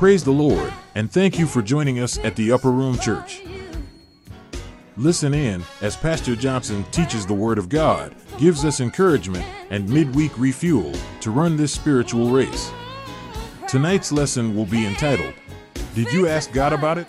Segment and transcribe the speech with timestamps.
[0.00, 3.42] Praise the Lord, and thank you for joining us at the Upper Room Church.
[4.96, 10.32] Listen in as Pastor Johnson teaches the Word of God, gives us encouragement and midweek
[10.38, 12.72] refuel to run this spiritual race.
[13.68, 15.34] Tonight's lesson will be entitled,
[15.94, 17.06] Did You Ask God About It?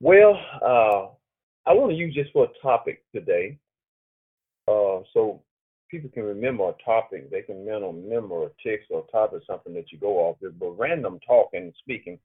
[0.00, 3.58] Well, uh, I want to use this for a topic today.
[4.66, 5.42] Uh, so
[5.90, 7.30] people can remember a topic.
[7.30, 10.58] They can remember a text or a topic, something that you go off with.
[10.58, 12.18] But random talking and speaking,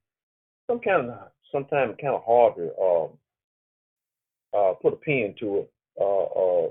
[0.68, 1.18] some kind of
[1.52, 3.08] sometimes kind of hard to uh,
[4.58, 6.70] uh, put a pen to it, uh, uh,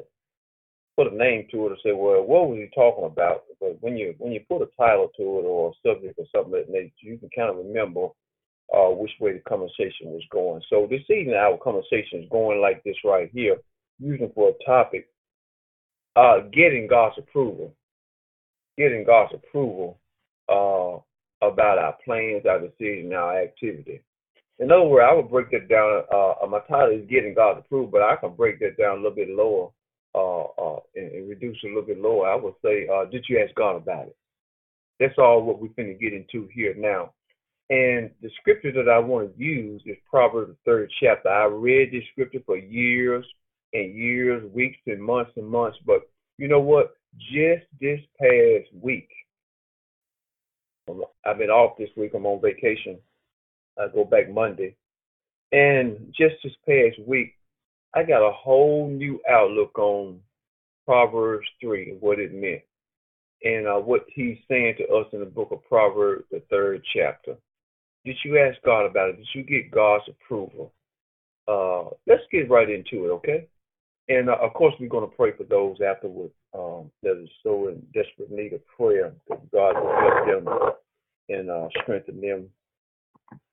[0.97, 3.45] put a name to it, or say, well, what was he talking about?
[3.61, 6.53] But when you when you put a title to it or a subject or something
[6.53, 8.09] that you can kind of remember
[8.73, 10.63] uh, which way the conversation was going.
[10.71, 13.57] So this evening, our conversation is going like this right here,
[13.99, 15.09] using for a topic
[16.17, 17.75] uh, getting God's approval,
[18.79, 19.99] getting God's approval
[20.49, 20.99] uh,
[21.47, 24.03] about our plans, our decisions, our activity.
[24.59, 26.05] In other words, I would break that down.
[26.13, 29.17] Uh, my title is getting God's approval, but I can break that down a little
[29.17, 29.71] bit lower
[30.15, 32.29] uh, uh, and, and, reduce it a little bit lower.
[32.29, 34.17] I would say, uh, did you ask God about it?
[35.01, 37.13] That's all what we're going to get into here now.
[37.71, 41.29] And the scripture that I want to use is Proverbs the third chapter.
[41.29, 43.25] I read this scripture for years
[43.75, 45.77] and years, weeks and months and months.
[45.85, 46.09] But
[46.39, 46.97] you know what?
[47.19, 49.09] Just this past week,
[51.27, 52.13] I've been off this week.
[52.15, 52.99] I'm on vacation.
[53.79, 54.77] I go back Monday.
[55.53, 57.35] And just this past week,
[57.95, 60.21] I got a whole new outlook on
[60.87, 62.63] Proverbs 3 and what it meant.
[63.43, 67.37] And uh, what he's saying to us in the book of Proverbs, the third chapter.
[68.05, 69.17] Did you ask God about it?
[69.17, 70.73] Did you get God's approval?
[71.47, 73.49] Uh, let's get right into it, okay?
[74.09, 77.69] And uh, of course, we're going to pray for those afterwards um, that are so
[77.69, 80.71] in desperate need of prayer that God will help them
[81.31, 82.49] and uh, strengthen them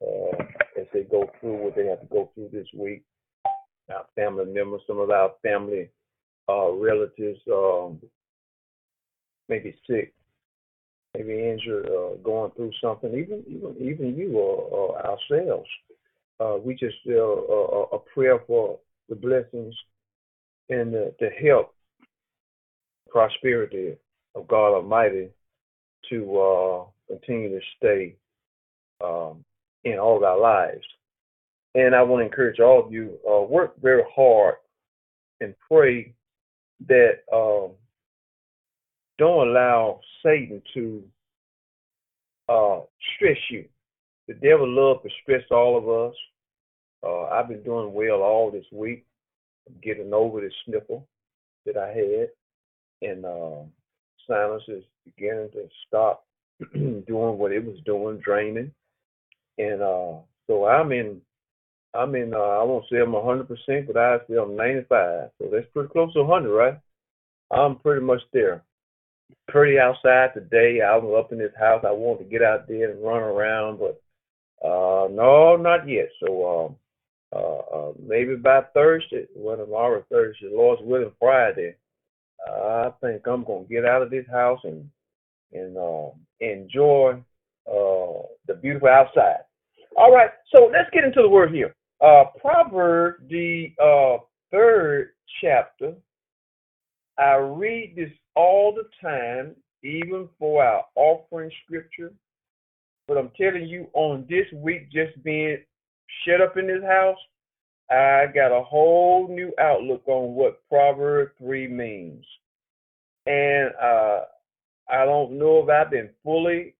[0.01, 0.43] uh,
[0.79, 3.03] as they go through what they have to go through this week.
[3.89, 5.89] Our family members, some of our family
[6.49, 7.99] uh, relatives um,
[9.87, 10.13] sick,
[11.13, 13.11] maybe injured, uh, going through something.
[13.13, 15.69] Even even even you or, or ourselves,
[16.39, 19.75] uh, we just uh, a prayer for the blessings
[20.69, 21.73] and the, the help,
[23.09, 23.95] prosperity
[24.35, 25.29] of God Almighty
[26.09, 28.15] to uh, continue to stay
[29.03, 29.43] um,
[29.83, 30.85] in all of our lives.
[31.75, 34.55] And I want to encourage all of you uh, work very hard
[35.39, 36.13] and pray
[36.87, 37.71] that um,
[39.17, 41.03] don't allow Satan to
[42.49, 42.79] uh,
[43.15, 43.65] stress you.
[44.27, 46.15] The devil loves to stress all of us.
[47.03, 49.05] Uh, I've been doing well all this week
[49.81, 51.07] getting over this sniffle
[51.65, 52.29] that I had,
[53.09, 53.63] and uh,
[54.27, 56.25] sinus is beginning to stop
[56.73, 58.71] doing what it was doing, draining,
[59.57, 60.13] and uh,
[60.47, 61.21] so I'm in.
[61.93, 62.33] I'm in.
[62.33, 65.29] Uh, I won't say I'm 100 percent, but I say I'm 95.
[65.39, 66.79] So that's pretty close to 100, right?
[67.51, 68.63] I'm pretty much there.
[69.47, 70.79] Pretty outside today.
[70.81, 71.83] I was up in this house.
[71.85, 74.01] I wanted to get out there and run around, but
[74.65, 76.09] uh no, not yet.
[76.23, 76.75] So um,
[77.33, 81.75] uh, uh, maybe by Thursday, well, tomorrow Thursday, Lord's willing, Friday,
[82.47, 84.89] I think I'm gonna get out of this house and
[85.53, 86.09] and uh,
[86.39, 87.21] enjoy
[87.67, 89.41] uh, the beautiful outside.
[89.97, 91.75] All right, so let's get into the word here.
[92.03, 95.11] Uh, Proverb, the uh, third
[95.41, 95.93] chapter.
[97.17, 102.11] I read this all the time, even for our offering scripture.
[103.07, 105.57] But I'm telling you, on this week, just being
[106.25, 107.17] shut up in this house,
[107.89, 112.25] I got a whole new outlook on what Proverb 3 means.
[113.25, 114.21] And uh,
[114.89, 116.75] I don't know if I've been fully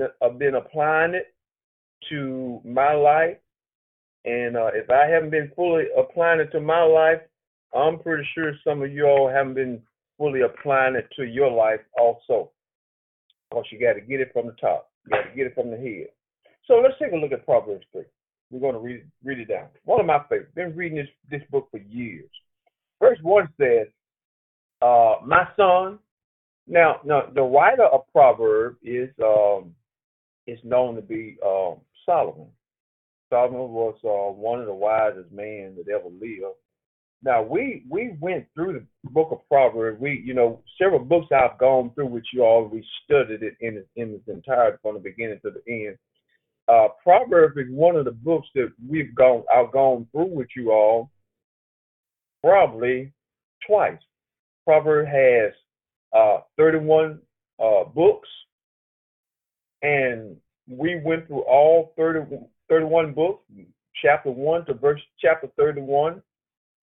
[0.00, 1.34] I've uh, been applying it
[2.10, 3.36] to my life.
[4.24, 7.20] And uh, if I haven't been fully applying it to my life,
[7.74, 9.80] I'm pretty sure some of you all haven't been
[10.16, 12.50] fully applying it to your life also.
[13.48, 14.90] Because you got to get it from the top.
[15.06, 16.08] You got to get it from the head.
[16.66, 18.02] So let's take a look at Proverbs 3.
[18.50, 19.66] We're going to read read it down.
[19.84, 20.52] One of my favorites.
[20.54, 22.30] Been reading this this book for years.
[23.00, 23.88] Verse one says,
[24.82, 25.98] uh, "My son."
[26.70, 29.74] Now, now the writer of Proverbs is um,
[30.46, 32.48] is known to be um, Solomon.
[33.30, 36.56] Solomon was uh, one of the wisest men that ever lived.
[37.22, 40.00] Now we we went through the book of Proverbs.
[40.00, 43.84] We you know several books I've gone through with you all we studied it in
[43.96, 45.98] in its entirety from the beginning to the end
[46.68, 50.70] uh, Proverbs is one of the books that we've gone I've gone through with you
[50.70, 51.10] all
[52.42, 53.12] probably
[53.66, 53.98] twice.
[54.64, 55.52] Proverbs has
[56.12, 57.18] uh, 31
[57.62, 58.28] uh, books,
[59.82, 60.36] and
[60.68, 62.36] we went through all 30,
[62.68, 63.42] 31 books,
[64.02, 66.22] chapter 1 to verse chapter 31.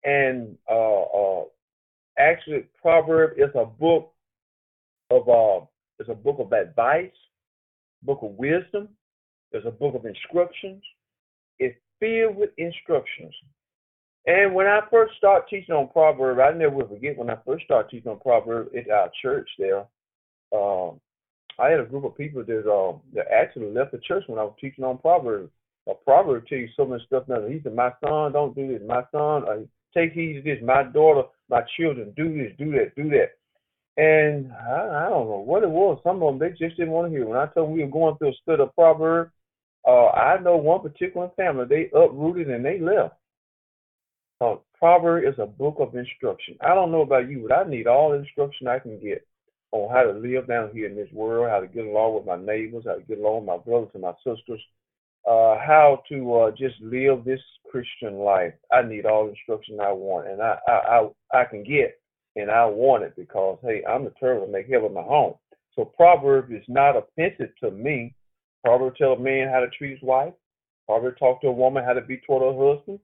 [0.03, 1.43] And uh, uh,
[2.17, 4.11] actually, Proverb is a book
[5.09, 5.65] of uh,
[5.99, 7.11] it's a book of advice,
[8.03, 8.89] book of wisdom.
[9.51, 10.83] There's a book of instructions.
[11.59, 13.33] It's filled with instructions.
[14.27, 17.65] And when I first started teaching on Proverbs, I never will forget when I first
[17.65, 19.85] started teaching on Proverbs at our church there.
[20.53, 20.99] Um,
[21.59, 24.43] I had a group of people that uh, that actually left the church when I
[24.43, 25.51] was teaching on Proverbs.
[25.89, 27.45] A proverb tell you so much stuff now.
[27.47, 28.81] He said, My son, don't do this.
[28.87, 29.65] My son, uh,
[29.95, 30.59] take heed to this.
[30.63, 33.31] My daughter, my children, do this, do that, do that.
[33.97, 35.99] And I, I don't know what it was.
[36.03, 37.25] Some of them, they just didn't want to hear.
[37.25, 39.31] When I told them we were going through a study of Proverbs,
[39.87, 43.15] uh, I know one particular family, they uprooted and they left.
[44.39, 46.57] Uh, Proverb is a book of instruction.
[46.61, 49.25] I don't know about you, but I need all the instruction I can get
[49.71, 52.37] on how to live down here in this world, how to get along with my
[52.37, 54.59] neighbors, how to get along with my brothers and my sisters,
[55.27, 57.39] uh, how to uh, just live this
[57.69, 58.53] Christian life.
[58.71, 61.99] I need all the instruction I want, and I, I I I can get,
[62.35, 65.35] and I want it because hey, I'm determined to make heaven my home.
[65.75, 68.13] So Proverbs is not offensive to me.
[68.63, 70.33] Proverbs tell a man how to treat his wife.
[70.87, 72.99] Proverbs talk to a woman how to be toward her husband.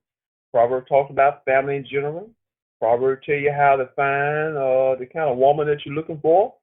[0.52, 2.30] Proverbs talks about family in general.
[2.80, 6.54] Proverbs tell you how to find uh, the kind of woman that you're looking for.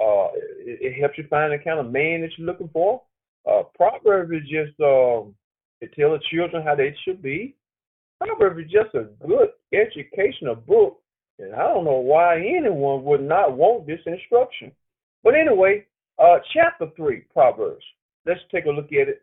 [0.00, 3.02] Uh, it, it, helps you find the kind of man that you're looking for.
[3.48, 5.34] Uh, Proverbs is just um,
[5.80, 7.54] it tells the children how they should be.
[8.18, 11.00] Proverbs is just a good educational book,
[11.38, 14.72] and I don't know why anyone would not want this instruction.
[15.22, 15.86] But anyway,
[16.18, 17.84] uh, chapter three, Proverbs.
[18.26, 19.22] Let's take a look at it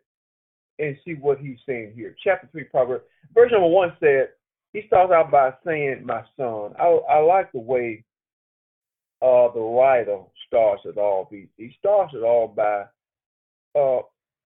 [0.78, 2.14] and see what he's saying here.
[2.22, 3.04] Chapter 3, Proverbs.
[3.34, 4.28] Verse number 1 said,
[4.72, 6.74] he starts out by saying, My son.
[6.78, 8.04] I, I like the way
[9.20, 11.28] uh, the writer starts it all.
[11.30, 12.84] He, he starts it all by,
[13.78, 14.02] uh,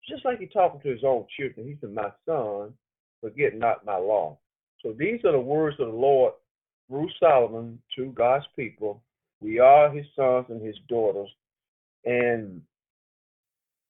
[0.09, 1.67] just like he talking to his own children.
[1.67, 2.75] He said, My son,
[3.21, 4.39] forget not my law.
[4.83, 6.35] So these are the words of the Lord
[6.89, 9.03] through Solomon to God's people.
[9.41, 11.29] We are his sons and his daughters.
[12.05, 12.61] And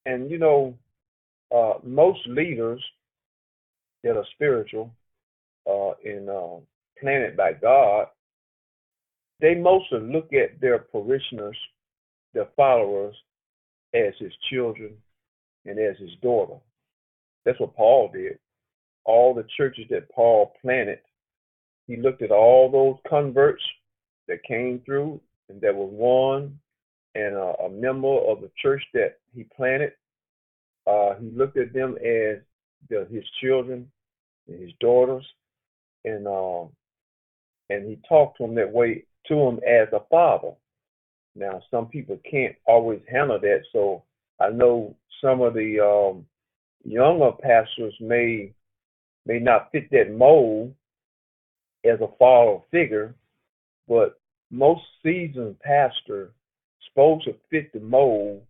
[0.06, 0.74] and you know,
[1.54, 2.82] uh, most leaders
[4.02, 4.90] that are spiritual
[5.68, 6.56] uh, and uh,
[7.00, 8.06] planted by God,
[9.40, 11.56] they mostly look at their parishioners,
[12.32, 13.14] their followers,
[13.94, 14.94] as his children
[15.66, 16.56] and as his daughter.
[17.44, 18.38] That's what Paul did.
[19.04, 20.98] All the churches that Paul planted,
[21.86, 23.62] he looked at all those converts
[24.28, 26.58] that came through and that was one
[27.14, 29.92] and a, a member of the church that he planted.
[30.86, 32.38] Uh, he looked at them as
[32.88, 33.90] the, his children
[34.48, 35.24] and his daughters,
[36.04, 36.68] and um,
[37.70, 40.52] and he talked to them that way to them as a father.
[41.34, 44.04] Now, some people can't always handle that, so
[44.40, 46.26] I know some of the um,
[46.84, 48.52] younger pastors may
[49.26, 50.74] may not fit that mold
[51.84, 53.14] as a father figure,
[53.88, 54.20] but
[54.50, 56.30] most seasoned pastor
[56.94, 58.42] supposed to fit the mold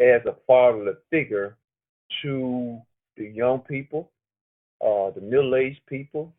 [0.00, 1.56] as a fatherly figure
[2.22, 2.78] to
[3.16, 4.10] the young people,
[4.80, 6.32] uh, the middle-aged people,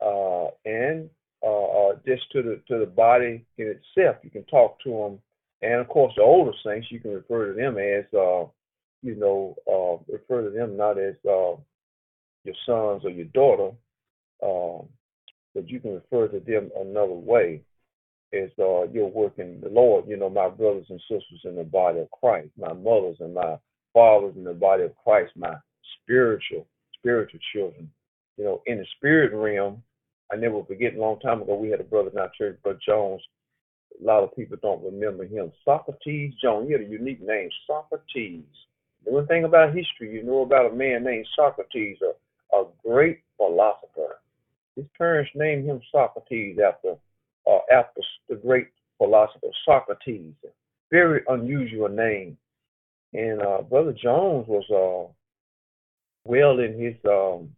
[0.00, 1.10] uh, and
[1.44, 4.16] uh, uh, just to the to the body in itself.
[4.22, 5.18] You can talk to them,
[5.62, 8.46] and of course, the older saints you can refer to them as, uh,
[9.02, 11.58] you know, uh, refer to them not as your
[12.66, 13.72] sons or your daughter,
[14.40, 17.62] but you can refer to them another way
[18.32, 20.06] as uh, you're working the Lord.
[20.08, 23.56] You know, my brothers and sisters in the body of Christ, my mothers and my
[23.92, 25.54] fathers in the body of Christ, my
[26.02, 26.66] spiritual,
[26.98, 27.90] spiritual children.
[28.36, 29.82] You know, in the spirit realm,
[30.32, 32.78] I never forget a long time ago we had a brother in our church, Brother
[32.84, 33.20] Jones.
[34.00, 35.52] A lot of people don't remember him.
[35.64, 36.66] Socrates Jones.
[36.66, 38.44] He had a unique name, Socrates.
[39.04, 43.20] The one thing about history, you know about a man named Socrates, a, a great
[43.36, 44.20] philosopher.
[44.76, 46.96] His parents named him Socrates after
[47.50, 48.68] uh, after the great
[48.98, 50.34] philosopher Socrates.
[50.90, 52.36] Very unusual name.
[53.14, 55.12] And uh, Brother Jones was uh,
[56.24, 57.50] well in his um,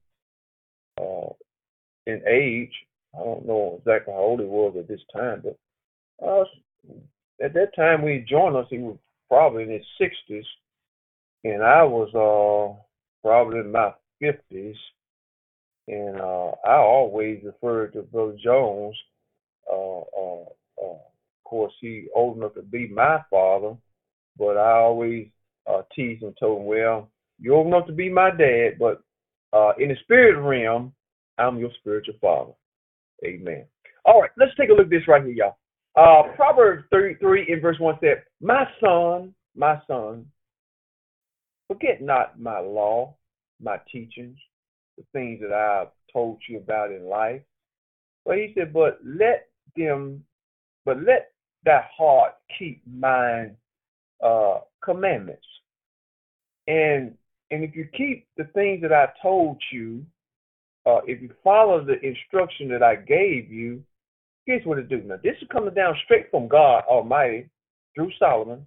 [1.01, 1.33] uh,
[2.07, 2.73] in age.
[3.15, 5.57] I don't know exactly how old he was at this time, but
[6.27, 6.45] uh,
[7.41, 8.97] at that time when he joined us, he was
[9.29, 10.45] probably in his sixties,
[11.45, 12.81] and I was uh,
[13.23, 14.77] probably in my fifties.
[15.87, 18.97] And I always referred to Brother Jones.
[20.17, 23.77] Uh, uh, of course, he old enough to be my father,
[24.39, 25.29] but I always
[25.67, 29.03] uh, teased and told him, well, you're old enough to be my dad, but
[29.53, 30.93] uh, in the spirit realm,
[31.39, 32.53] I'm your spiritual father.
[33.25, 33.65] Amen.
[34.05, 35.57] All right, let's take a look at this right here, y'all.
[35.97, 40.27] Uh, Proverbs 33 in verse 1 said, My son, my son,
[41.69, 43.15] forget not my law,
[43.63, 44.37] my teachings,
[44.99, 47.43] the things that I've told you about in life.
[48.27, 50.25] But he said, But let them,
[50.85, 51.33] but let
[51.65, 53.57] that heart keep mine
[54.23, 55.47] uh, commandments.
[56.67, 57.15] And
[57.51, 60.05] and if you keep the things that I told you,
[60.87, 63.83] uh, if you follow the instruction that I gave you,
[64.47, 65.03] here's what it do.
[65.03, 67.49] Now this is coming down straight from God Almighty
[67.95, 68.67] through Solomon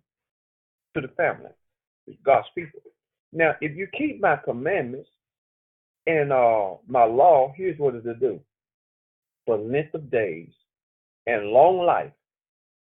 [0.95, 1.51] to the family,
[2.23, 2.79] God's people.
[3.33, 5.09] Now, if you keep my commandments
[6.05, 8.39] and uh, my law, here's what it'll do.
[9.45, 10.49] For length of days
[11.27, 12.11] and long life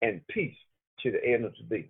[0.02, 0.56] and peace
[1.02, 1.88] to the end of the day.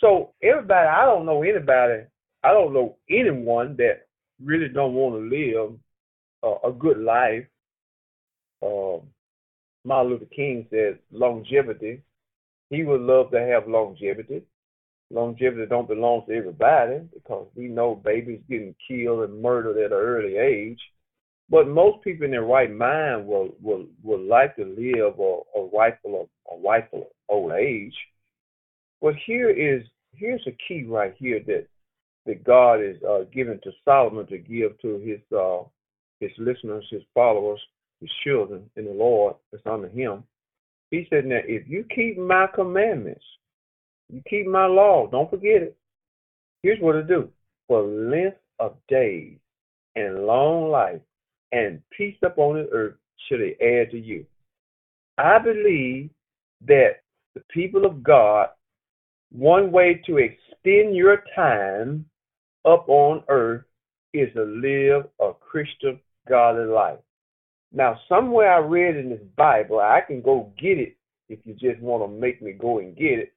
[0.00, 2.04] So everybody, I don't know anybody,
[2.42, 4.06] I don't know anyone that
[4.42, 5.78] really don't want to live
[6.42, 7.44] uh, a good life.
[8.62, 9.02] Um,
[9.84, 12.02] Martin Luther King said longevity.
[12.70, 14.42] He would love to have longevity.
[15.10, 19.98] Longevity don't belong to everybody because we know babies getting killed and murdered at an
[19.98, 20.80] early age.
[21.52, 25.68] But most people in their right mind will will, will like to live a, a
[25.70, 27.94] rightful a rightful old age.
[29.02, 29.82] But here is
[30.14, 31.66] here's a key right here that
[32.24, 35.64] that God is uh, to Solomon to give to his uh,
[36.20, 37.60] his listeners, his followers,
[38.00, 40.24] his children in the Lord that's under him.
[40.90, 43.24] He said, Now if you keep my commandments,
[44.08, 45.76] you keep my law, don't forget it.
[46.62, 47.28] Here's what it do.
[47.68, 49.36] For length of days
[49.96, 51.00] and long life
[51.52, 52.94] and peace upon the earth
[53.28, 54.24] should it add to you.
[55.18, 56.10] I believe
[56.66, 57.02] that
[57.34, 58.48] the people of God,
[59.30, 62.06] one way to extend your time
[62.64, 63.64] up on earth
[64.12, 66.98] is to live a Christian godly life.
[67.72, 70.96] Now, somewhere I read in this Bible, I can go get it
[71.28, 73.32] if you just want to make me go and get it,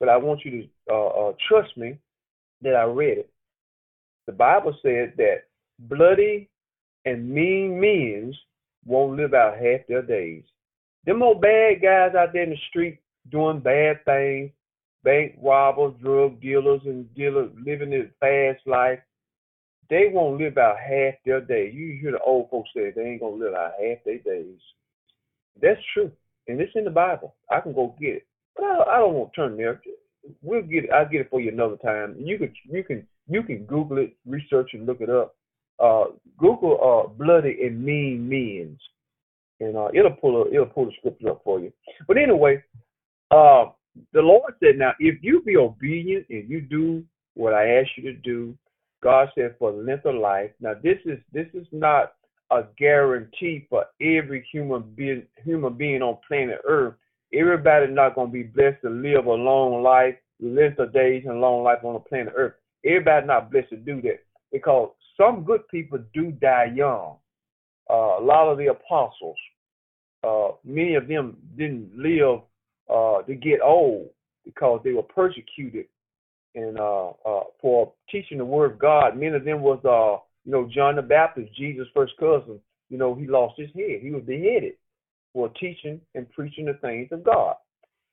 [0.00, 1.98] but I want you to uh, uh, trust me
[2.62, 3.30] that I read it.
[4.26, 5.44] The Bible said that
[5.78, 6.48] bloody
[7.06, 8.34] and mean men
[8.84, 10.42] won't live out half their days.
[11.06, 12.98] Them old bad guys out there in the street
[13.30, 14.50] doing bad things,
[15.04, 18.98] bank robbers, drug dealers, and dealers living this fast life,
[19.88, 21.70] they won't live out half their day.
[21.72, 24.58] You hear the old folks say they ain't gonna live out half their days.
[25.62, 26.10] That's true,
[26.48, 27.34] and it's in the Bible.
[27.50, 29.80] I can go get it, but I, I don't want to turn there.
[30.42, 30.90] We'll get it.
[30.90, 32.16] I'll get it for you another time.
[32.18, 35.36] You can you can you can Google it, research and look it up.
[35.78, 36.04] Uh,
[36.38, 38.80] Google uh, bloody and mean men's,
[39.60, 41.72] and uh, it'll pull a, it'll pull the scripture up for you.
[42.06, 42.62] But anyway,
[43.30, 43.66] uh,
[44.12, 47.04] the Lord said, now if you be obedient and you do
[47.34, 48.56] what I ask you to do,
[49.02, 50.50] God said for length of life.
[50.60, 52.14] Now this is this is not
[52.50, 56.94] a guarantee for every human being human being on planet Earth.
[57.32, 61.62] Everybody's not gonna be blessed to live a long life, length of days and long
[61.62, 62.54] life on the planet Earth.
[62.84, 64.20] Everybody's not blessed to do that
[64.52, 67.16] because some good people do die young.
[67.88, 69.36] Uh, a lot of the apostles,
[70.26, 72.40] uh, many of them didn't live
[72.92, 74.08] uh, to get old
[74.44, 75.86] because they were persecuted
[76.54, 79.16] and uh, uh, for teaching the word of God.
[79.16, 82.58] Many of them was, uh, you know, John the Baptist, Jesus' first cousin.
[82.88, 84.00] You know, he lost his head.
[84.00, 84.74] He was beheaded
[85.32, 87.56] for teaching and preaching the things of God.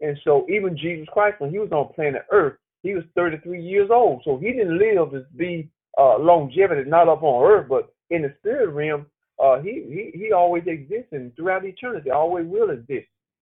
[0.02, 3.90] And so even Jesus Christ, when he was on planet Earth, he was 33 years
[3.92, 4.22] old.
[4.26, 8.34] So he didn't live to be uh, longevity, not up on Earth, but in the
[8.40, 9.06] spirit realm,
[9.44, 13.08] uh, he, he he always exists and throughout eternity, always will exist.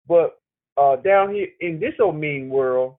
[0.08, 0.40] But
[0.76, 2.96] uh, down here in this old mean world,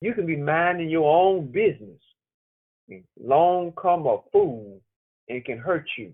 [0.00, 1.98] you can be minding your own business.
[3.20, 4.80] Long come a fool
[5.28, 6.12] and can hurt you.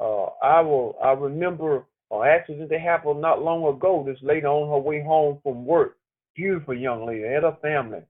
[0.00, 0.96] Uh, I will.
[1.02, 4.04] I remember an accident that happened not long ago.
[4.06, 5.96] This lady on her way home from work,
[6.34, 8.02] beautiful young lady, had a family,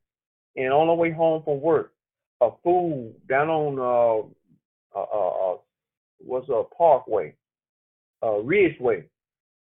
[0.57, 1.93] and on her way home from work,
[2.41, 5.57] a fool down on uh, uh, uh, uh
[6.19, 7.35] what's a parkway,
[8.23, 9.05] uh, Ridgeway,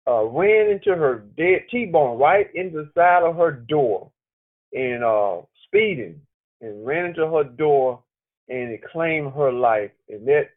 [0.08, 4.12] uh, ran into her dead T-bone right into the side of her door,
[4.74, 6.22] and uh, speeding
[6.62, 8.02] and ran into her door
[8.50, 9.92] and it claimed her life.
[10.10, 10.50] And that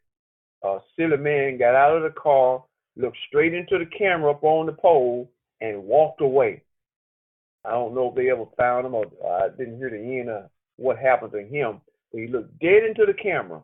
[0.63, 2.63] uh, silly man got out of the car,
[2.97, 5.31] looked straight into the camera up on the pole,
[5.61, 6.61] and walked away.
[7.63, 10.49] I don't know if they ever found him or I didn't hear the end of
[10.75, 11.81] what happened to him.
[12.15, 13.61] He looked dead into the camera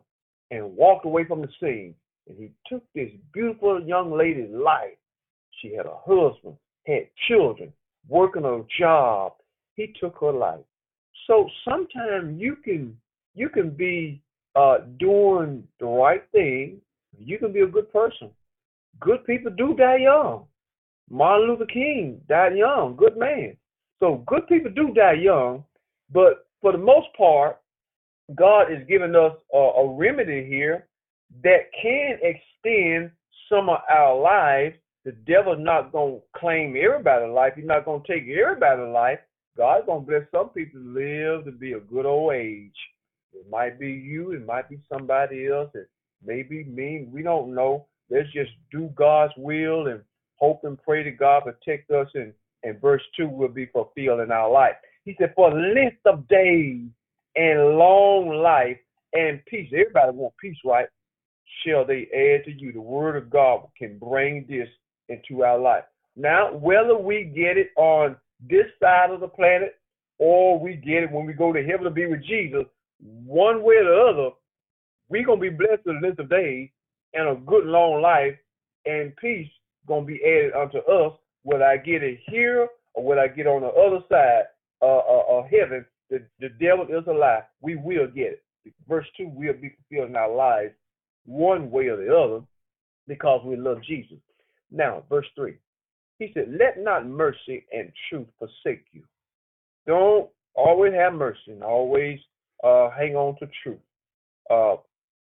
[0.50, 1.94] and walked away from the scene.
[2.28, 4.96] And he took this beautiful young lady's life.
[5.60, 6.56] She had a husband,
[6.86, 7.72] had children,
[8.08, 9.32] working a job.
[9.74, 10.60] He took her life.
[11.26, 12.96] So sometimes you can
[13.34, 14.20] you can be
[14.54, 16.80] uh, doing the right thing.
[17.18, 18.30] You can be a good person.
[19.00, 20.44] Good people do die young.
[21.10, 23.56] Martin Luther King died young, good man.
[24.00, 25.64] So good people do die young,
[26.12, 27.61] but for the most part,
[28.34, 30.86] God is giving us a, a remedy here
[31.42, 33.10] that can extend
[33.48, 34.76] some of our lives.
[35.04, 37.54] The devil's not gonna claim everybody's life.
[37.56, 39.18] He's not gonna take everybody's life.
[39.56, 42.76] God's gonna bless some people to live to be a good old age.
[43.34, 45.88] It might be you, it might be somebody else, it
[46.24, 47.06] may be me.
[47.10, 47.86] We don't know.
[48.10, 50.00] Let's just do God's will and
[50.36, 54.30] hope and pray to God protect us and, and verse two will be fulfilled in
[54.30, 54.74] our life.
[55.04, 56.88] He said, For a length of days
[57.36, 58.78] and long life
[59.12, 59.70] and peace.
[59.72, 60.86] Everybody want peace, right?
[61.64, 62.72] Shall they add to you?
[62.72, 64.68] The word of God can bring this
[65.08, 65.84] into our life.
[66.16, 68.16] Now, whether we get it on
[68.48, 69.76] this side of the planet
[70.18, 72.64] or we get it when we go to heaven to be with Jesus,
[73.02, 74.30] one way or the other,
[75.08, 76.70] we're gonna be blessed with a length of days
[77.14, 78.36] and a good long life
[78.86, 79.48] and peace
[79.86, 81.12] gonna be added unto us,
[81.42, 84.44] whether I get it here or whether I get on the other side
[84.80, 85.84] uh, uh, of heaven.
[86.12, 87.40] The, the devil is a lie.
[87.62, 88.42] We will get it.
[88.86, 90.74] Verse 2 will be fulfilled in our lives
[91.24, 92.44] one way or the other
[93.08, 94.18] because we love Jesus.
[94.70, 95.54] Now, verse 3.
[96.18, 99.02] He said, Let not mercy and truth forsake you.
[99.86, 102.18] Don't always have mercy and always
[102.62, 103.80] uh, hang on to truth.
[104.50, 104.76] Uh,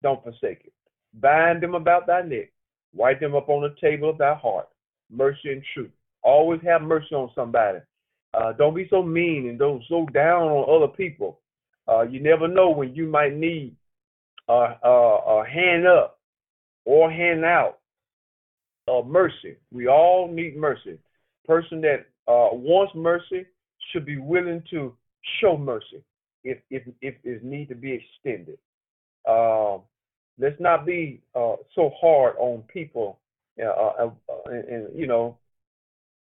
[0.03, 0.73] don't forsake it.
[1.15, 2.53] Bind them about thy neck.
[2.95, 4.69] Write them up on the table of thy heart.
[5.11, 5.91] Mercy and truth.
[6.23, 7.79] Always have mercy on somebody.
[8.35, 11.41] Uh, don't be so mean and don't so down on other people.
[11.89, 13.75] Uh, you never know when you might need
[14.49, 16.19] a, a, a hand up
[16.85, 17.79] or hand out
[18.89, 19.57] of mercy.
[19.73, 20.99] We all need mercy.
[21.47, 23.47] Person that uh, wants mercy
[23.93, 24.95] should be willing to
[25.41, 26.03] show mercy
[26.43, 28.59] if if if it need to be extended.
[29.29, 29.83] Um,
[30.39, 33.19] let's not be uh, so hard on people,
[33.63, 34.11] uh, uh,
[34.47, 35.39] and, and, you know,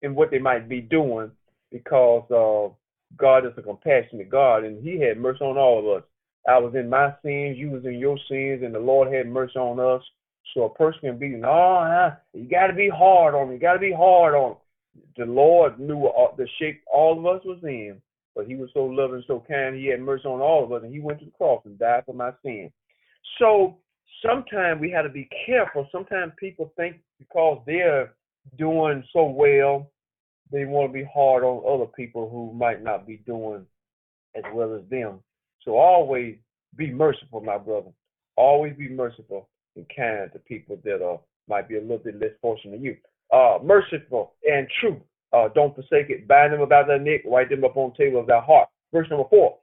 [0.01, 1.31] in what they might be doing,
[1.73, 2.73] because uh,
[3.17, 6.07] God is a compassionate God, and He had mercy on all of us.
[6.47, 9.57] I was in my sins, you was in your sins, and the Lord had mercy
[9.57, 10.03] on us.
[10.53, 13.53] So a person can be, no, you got to be hard on them.
[13.53, 14.57] You got to be hard on them.
[15.17, 17.99] The Lord knew the shape all of us was in,
[18.35, 19.75] but He was so loving, so kind.
[19.75, 22.03] He had mercy on all of us, and He went to the cross and died
[22.05, 22.71] for my sin.
[23.39, 23.77] So
[24.23, 25.87] sometimes we have to be careful.
[25.91, 28.13] Sometimes people think because they're
[28.57, 29.89] doing so well,
[30.53, 33.65] they want to be hard on other people who might not be doing
[34.35, 35.19] as well as them.
[35.65, 36.35] So always
[36.77, 37.89] be merciful, my brother.
[38.37, 42.31] Always be merciful and kind to people that are might be a little bit less
[42.41, 42.97] fortunate than you.
[43.31, 45.01] Uh, merciful and true.
[45.33, 46.27] Uh, don't forsake it.
[46.27, 47.21] Bind them about their neck.
[47.25, 48.69] Write them up on the table of their heart.
[48.93, 49.57] Verse number four.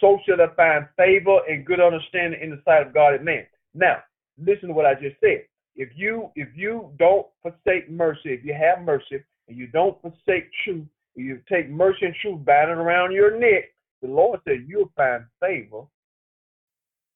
[0.00, 3.46] So shall they find favor and good understanding in the sight of God and man.
[3.74, 3.96] Now,
[4.38, 5.44] listen to what I just said.
[5.74, 10.50] If you if you don't forsake mercy, if you have mercy and you don't forsake
[10.64, 13.64] truth, you take mercy and truth, it around your neck,
[14.02, 15.82] the Lord said you'll find favor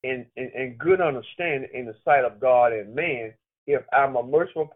[0.04, 3.32] and, and, and good understanding in the sight of God and man.
[3.66, 4.66] If I'm a merciful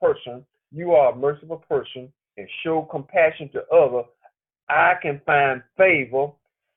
[0.00, 4.06] person, you are a merciful person, and show compassion to others,
[4.68, 6.32] I can find favor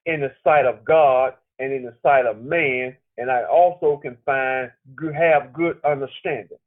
[0.06, 4.18] in the sight of God and in the sight of man, and I also can
[4.26, 4.72] find
[5.14, 6.58] have good understanding.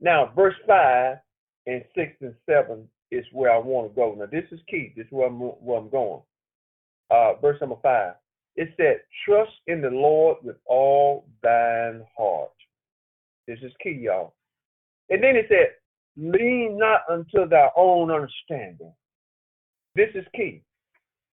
[0.00, 1.18] Now, verse five
[1.66, 4.14] and six and seven is where I want to go.
[4.14, 4.92] Now, this is key.
[4.96, 6.22] This is where I'm, where I'm going.
[7.10, 8.14] Uh, verse number five.
[8.56, 12.52] It said, "Trust in the Lord with all thine heart."
[13.46, 14.34] This is key, y'all.
[15.10, 15.74] And then it said,
[16.16, 18.92] "Lean not unto thy own understanding."
[19.94, 20.62] This is key.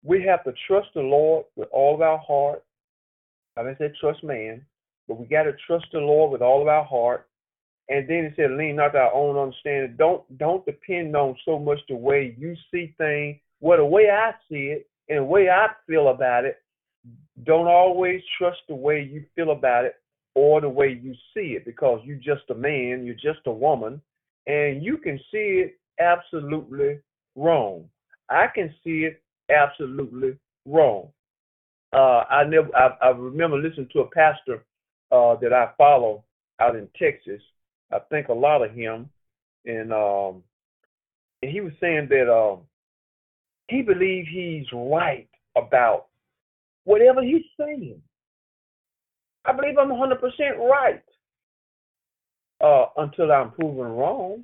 [0.03, 2.63] We have to trust the Lord with all of our heart.
[3.57, 4.65] I didn't say trust man,
[5.07, 7.27] but we got to trust the Lord with all of our heart.
[7.87, 9.95] And then it said, lean not to our own understanding.
[9.97, 14.31] Don't don't depend on so much the way you see things, well, the way I
[14.49, 16.57] see it and the way I feel about it.
[17.43, 19.95] Don't always trust the way you feel about it
[20.33, 24.01] or the way you see it because you're just a man, you're just a woman,
[24.47, 26.99] and you can see it absolutely
[27.35, 27.87] wrong.
[28.29, 31.09] I can see it absolutely wrong.
[31.93, 32.69] Uh, I never.
[32.75, 34.65] I, I, remember listening to a pastor
[35.11, 36.23] uh, that I follow
[36.59, 37.41] out in Texas.
[37.91, 39.09] I think a lot of him,
[39.65, 40.43] and um,
[41.41, 42.61] and he was saying that um,
[43.67, 46.07] he believes he's right about
[46.83, 48.01] whatever he's saying.
[49.45, 50.17] I believe I'm 100%
[50.57, 51.03] right
[52.61, 54.43] uh, until I'm proven wrong,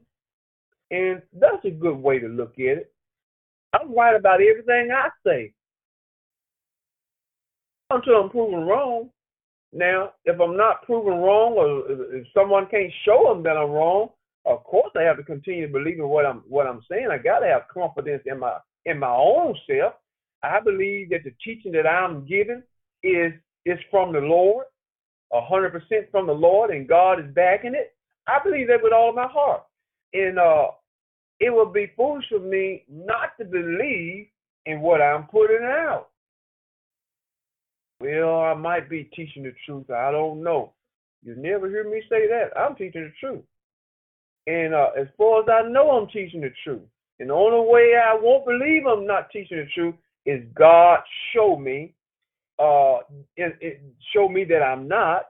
[0.91, 2.93] and that's a good way to look at it.
[3.73, 5.54] I'm right about everything I say
[7.89, 9.10] until I'm proven wrong.
[9.73, 14.10] Now, if I'm not proven wrong, or if someone can't show them that I'm wrong,
[14.45, 17.07] of course I have to continue believing what I'm what I'm saying.
[17.12, 19.93] I got to have confidence in my in my own self.
[20.43, 22.63] I believe that the teaching that I'm giving
[23.03, 23.31] is
[23.65, 24.65] is from the Lord,
[25.31, 27.95] a hundred percent from the Lord, and God is backing it.
[28.27, 29.63] I believe that with all my heart.
[30.13, 30.67] And uh
[31.39, 34.27] it would be foolish for me not to believe
[34.67, 36.10] in what I'm putting out.
[38.01, 39.89] Well, I might be teaching the truth.
[39.91, 40.73] I don't know.
[41.23, 42.57] You never hear me say that.
[42.57, 43.43] I'm teaching the truth.
[44.47, 46.81] And uh, as far as I know, I'm teaching the truth.
[47.19, 50.99] And the only way I won't believe I'm not teaching the truth is God
[51.33, 51.93] show me,
[52.57, 52.97] uh,
[54.13, 55.25] show me that I'm not,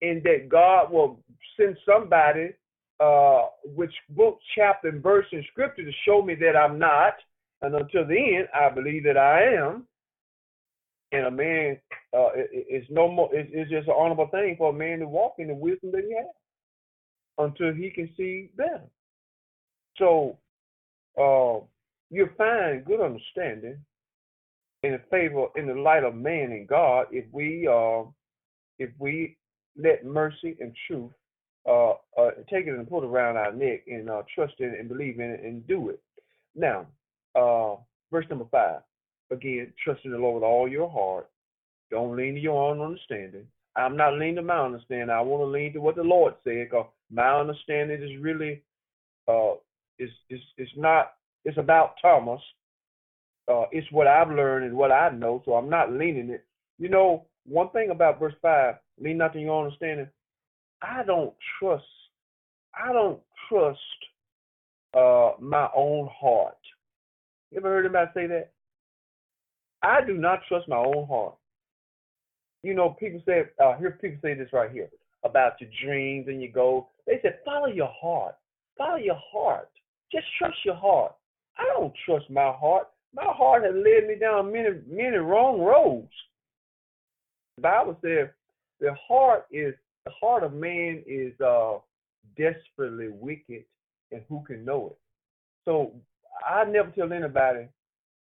[0.00, 1.20] and that God will
[1.58, 2.54] send somebody,
[3.00, 3.42] uh,
[3.74, 7.14] which book, chapter, and verse in Scripture to show me that I'm not.
[7.60, 9.86] And until the end, I believe that I am.
[11.12, 11.78] And a man,
[12.14, 13.34] uh, it, it's no more.
[13.34, 16.04] It, it's just an honorable thing for a man to walk in the wisdom that
[16.08, 16.26] he has
[17.38, 18.82] until he can see better.
[19.98, 20.38] So
[21.18, 21.64] uh,
[22.10, 23.78] you'll find good understanding
[24.82, 28.04] in the favor in the light of man and God if we uh,
[28.78, 29.36] if we
[29.76, 31.10] let mercy and truth
[31.68, 34.80] uh, uh, take it and put it around our neck and uh, trust in it
[34.80, 36.00] and believe in it and do it.
[36.54, 36.86] Now,
[37.34, 37.76] uh,
[38.10, 38.80] verse number five.
[39.30, 41.30] Again, trust in the Lord with all your heart.
[41.94, 43.46] Don't lean to your own understanding.
[43.76, 45.10] I'm not leaning to my understanding.
[45.10, 48.62] I want to lean to what the Lord said, because my understanding is really
[49.28, 49.52] uh
[50.00, 51.12] is is is not
[51.44, 52.40] it's about Thomas.
[53.46, 56.44] Uh it's what I've learned and what I know, so I'm not leaning it.
[56.80, 60.08] You know, one thing about verse five, lean not to your understanding.
[60.82, 61.84] I don't trust
[62.74, 63.78] I don't trust
[64.94, 66.58] uh my own heart.
[67.52, 68.50] You ever heard anybody say that?
[69.84, 71.36] I do not trust my own heart
[72.64, 74.88] you know, people say, uh, hear people say this right here
[75.22, 76.86] about your dreams and your goals.
[77.06, 78.36] They said, follow your heart.
[78.78, 79.68] Follow your heart.
[80.10, 81.14] Just trust your heart.
[81.58, 82.88] I don't trust my heart.
[83.14, 86.10] My heart has led me down many, many wrong roads.
[87.56, 88.28] The Bible says
[88.80, 89.74] the heart is
[90.04, 91.78] the heart of man is uh,
[92.36, 93.64] desperately wicked,
[94.10, 94.98] and who can know it?
[95.64, 95.92] So
[96.46, 97.68] I never tell anybody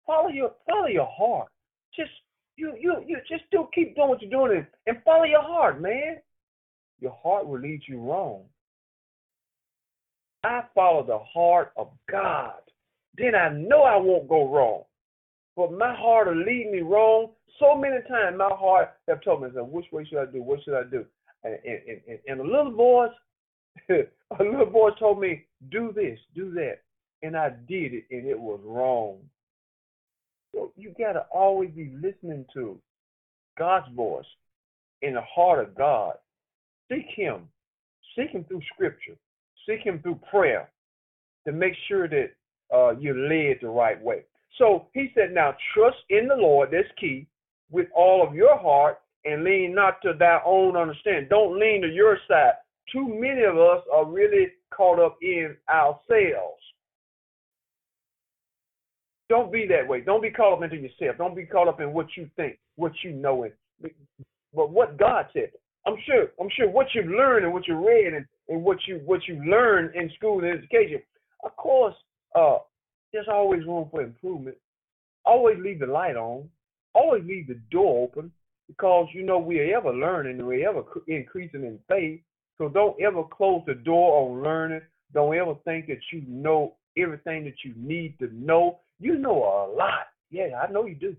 [0.06, 1.48] follow your follow your heart.
[1.96, 2.10] Just
[2.56, 5.80] you you you just do keep doing what you're doing and, and follow your heart,
[5.80, 6.18] man.
[7.00, 8.44] Your heart will lead you wrong.
[10.44, 12.54] I follow the heart of God.
[13.16, 14.82] Then I know I won't go wrong.
[15.56, 17.30] But my heart will lead me wrong.
[17.58, 20.42] So many times my heart have told me, which way should I do?
[20.42, 21.04] What should I do?
[21.44, 23.10] And, and, and, and a little voice,
[23.90, 26.78] a little voice told me, do this, do that.
[27.22, 29.18] And I did it, and it was wrong.
[30.54, 32.78] So you got to always be listening to
[33.58, 34.26] God's voice
[35.02, 36.14] in the heart of God.
[36.90, 37.48] Seek Him.
[38.16, 39.16] Seek Him through Scripture.
[39.66, 40.70] Seek Him through prayer
[41.46, 42.30] to make sure that
[42.74, 44.24] uh, you're led the right way.
[44.58, 47.26] So he said, Now trust in the Lord, that's key,
[47.70, 51.28] with all of your heart and lean not to thy own understanding.
[51.30, 52.52] Don't lean to your side.
[52.92, 56.62] Too many of us are really caught up in ourselves.
[59.32, 60.02] Don't be that way.
[60.02, 61.16] Don't be caught up into yourself.
[61.16, 63.52] Don't be caught up in what you think, what you know, and
[64.54, 65.52] but what God said.
[65.86, 66.26] I'm sure.
[66.38, 69.42] I'm sure what you've learned and what you read and, and what you what you
[69.42, 71.00] learned in school and education.
[71.44, 71.94] Of course,
[72.34, 72.58] uh,
[73.14, 74.58] there's always room for improvement.
[75.24, 76.46] Always leave the light on.
[76.92, 78.30] Always leave the door open
[78.68, 82.20] because you know we're ever learning and we're ever increasing in faith.
[82.58, 84.82] So don't ever close the door on learning.
[85.14, 88.80] Don't ever think that you know everything that you need to know.
[89.02, 90.06] You know a lot.
[90.30, 91.16] Yeah, I know you do.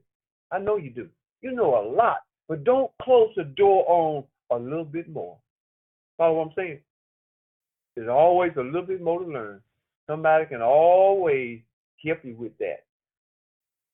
[0.53, 1.09] I know you do.
[1.41, 2.19] You know a lot.
[2.47, 5.37] But don't close the door on a little bit more.
[6.17, 6.79] Follow what I'm saying?
[7.95, 9.61] There's always a little bit more to learn.
[10.07, 11.59] Somebody can always
[12.05, 12.85] help you with that.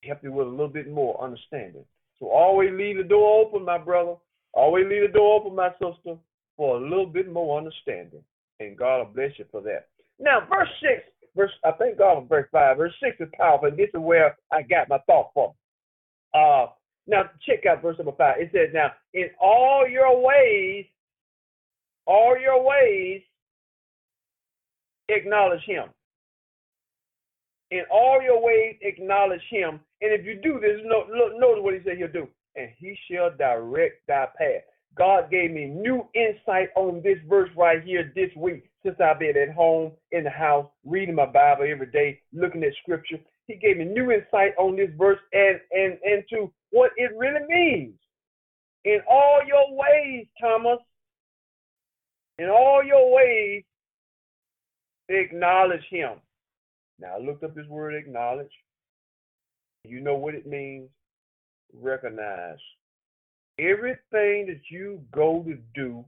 [0.03, 1.83] Help you with a little bit more understanding.
[2.19, 4.15] So always leave the door open, my brother.
[4.53, 6.15] Always leave the door open, my sister,
[6.57, 8.21] for a little bit more understanding.
[8.59, 9.87] And God will bless you for that.
[10.19, 11.03] Now, verse 6
[11.39, 12.77] verse I think God on verse five.
[12.77, 15.51] Verse six is powerful, and this is where I got my thought from.
[16.33, 16.67] Uh
[17.07, 18.35] now check out verse number five.
[18.39, 20.85] It says, Now in all your ways,
[22.05, 23.21] all your ways
[25.07, 25.85] acknowledge him.
[27.71, 29.79] In all your ways acknowledge him.
[30.01, 32.27] And if you do this, notice what he said he'll do.
[32.55, 34.63] And he shall direct thy path.
[34.95, 39.37] God gave me new insight on this verse right here this week since I've been
[39.37, 43.17] at home in the house, reading my Bible every day, looking at scripture.
[43.47, 47.45] He gave me new insight on this verse and and and to what it really
[47.47, 47.95] means.
[48.85, 50.79] In all your ways, Thomas,
[52.37, 53.63] in all your ways,
[55.09, 56.19] acknowledge him.
[56.99, 58.51] Now I looked up this word acknowledge.
[59.83, 60.89] You know what it means?
[61.73, 62.57] Recognize.
[63.57, 66.05] Everything that you go to do,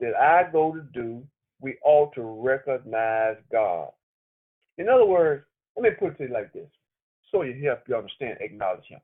[0.00, 1.22] that I go to do,
[1.64, 3.88] we ought to recognize God.
[4.76, 5.44] In other words,
[5.76, 6.68] let me put it like this,
[7.32, 9.00] so you help you understand, acknowledge Him.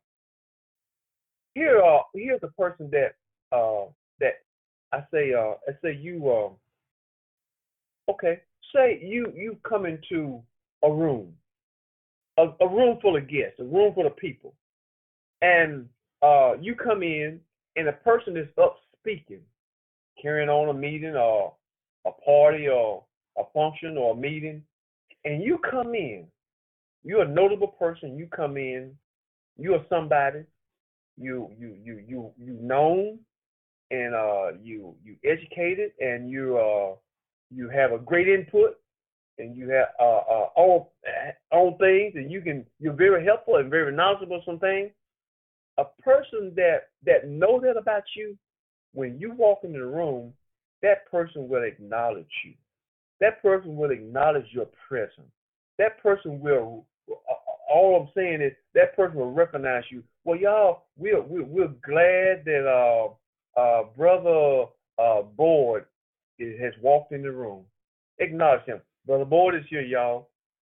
[1.55, 3.15] Here, uh, here's a person that,
[3.51, 3.87] uh,
[4.21, 4.43] that
[4.93, 8.41] I say, uh, I say you, uh, okay,
[8.77, 10.43] say you you come into
[10.85, 11.33] a room,
[12.37, 14.53] a, a room full of guests, a room full of people,
[15.41, 15.89] and
[16.23, 17.41] uh, you come in
[17.77, 19.41] and a person is up speaking,
[20.21, 21.55] carrying on a meeting or
[22.07, 23.05] a party or
[23.39, 24.63] a function or a meeting,
[25.25, 26.27] and you come in,
[27.05, 28.17] you're a notable person.
[28.17, 28.93] You come in,
[29.59, 30.45] you are somebody,
[31.17, 33.19] you you you you you known,
[33.91, 36.95] and uh you you educated, and you uh
[37.51, 38.79] you have a great input,
[39.39, 40.93] and you have uh, uh all
[41.51, 44.91] on things, and you can you're very helpful and very knowledgeable some things.
[45.79, 48.37] A person that that know that about you,
[48.93, 50.33] when you walk into the room,
[50.83, 52.55] that person will acknowledge you.
[53.21, 55.31] That person will acknowledge your presence.
[55.79, 56.87] That person will.
[57.73, 60.03] All I'm saying is that person will recognize you.
[60.25, 64.67] Well, y'all, we're we're, we're glad that uh uh brother
[64.99, 65.85] uh Board
[66.39, 67.65] has walked in the room.
[68.19, 68.81] Acknowledge him.
[69.07, 70.29] Brother Board is here, y'all.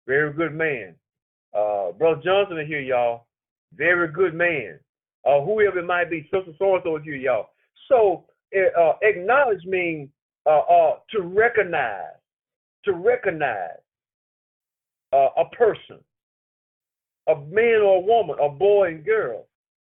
[0.07, 0.95] Very good man.
[1.53, 3.25] Uh, Brother Johnson is here, y'all.
[3.75, 4.79] Very good man.
[5.25, 7.49] Uh, whoever it might be, Sister so and so is here, y'all.
[7.87, 10.09] So uh, acknowledge means
[10.45, 12.15] uh, uh, to recognize,
[12.85, 13.79] to recognize
[15.13, 15.99] uh, a person,
[17.27, 19.45] a man or a woman, a boy and girl.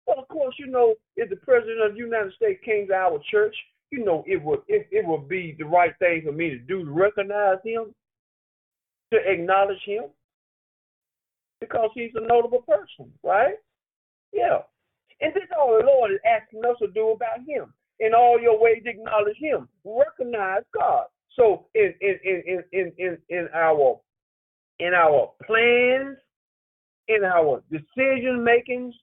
[0.06, 3.20] Well, of course, you know, if the president of the United States came to our
[3.30, 3.54] church,
[3.90, 6.84] you know, it would it, it would be the right thing for me to do
[6.84, 7.94] to recognize him,
[9.12, 10.04] to acknowledge him,
[11.60, 13.54] because he's a notable person, right?
[14.32, 14.58] Yeah.
[15.20, 17.72] And this is all the Lord is asking us to do about him.
[18.02, 19.68] In all your ways, acknowledge him.
[19.84, 21.06] Recognize God.
[21.36, 24.00] So in in in in in in our
[24.80, 26.18] in our plans,
[27.08, 28.94] in our decision makings,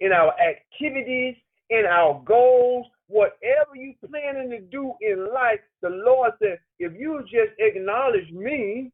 [0.00, 1.36] in our activities,
[1.70, 7.22] in our goals, whatever you planning to do in life, the Lord said, if you
[7.22, 8.90] just acknowledge me,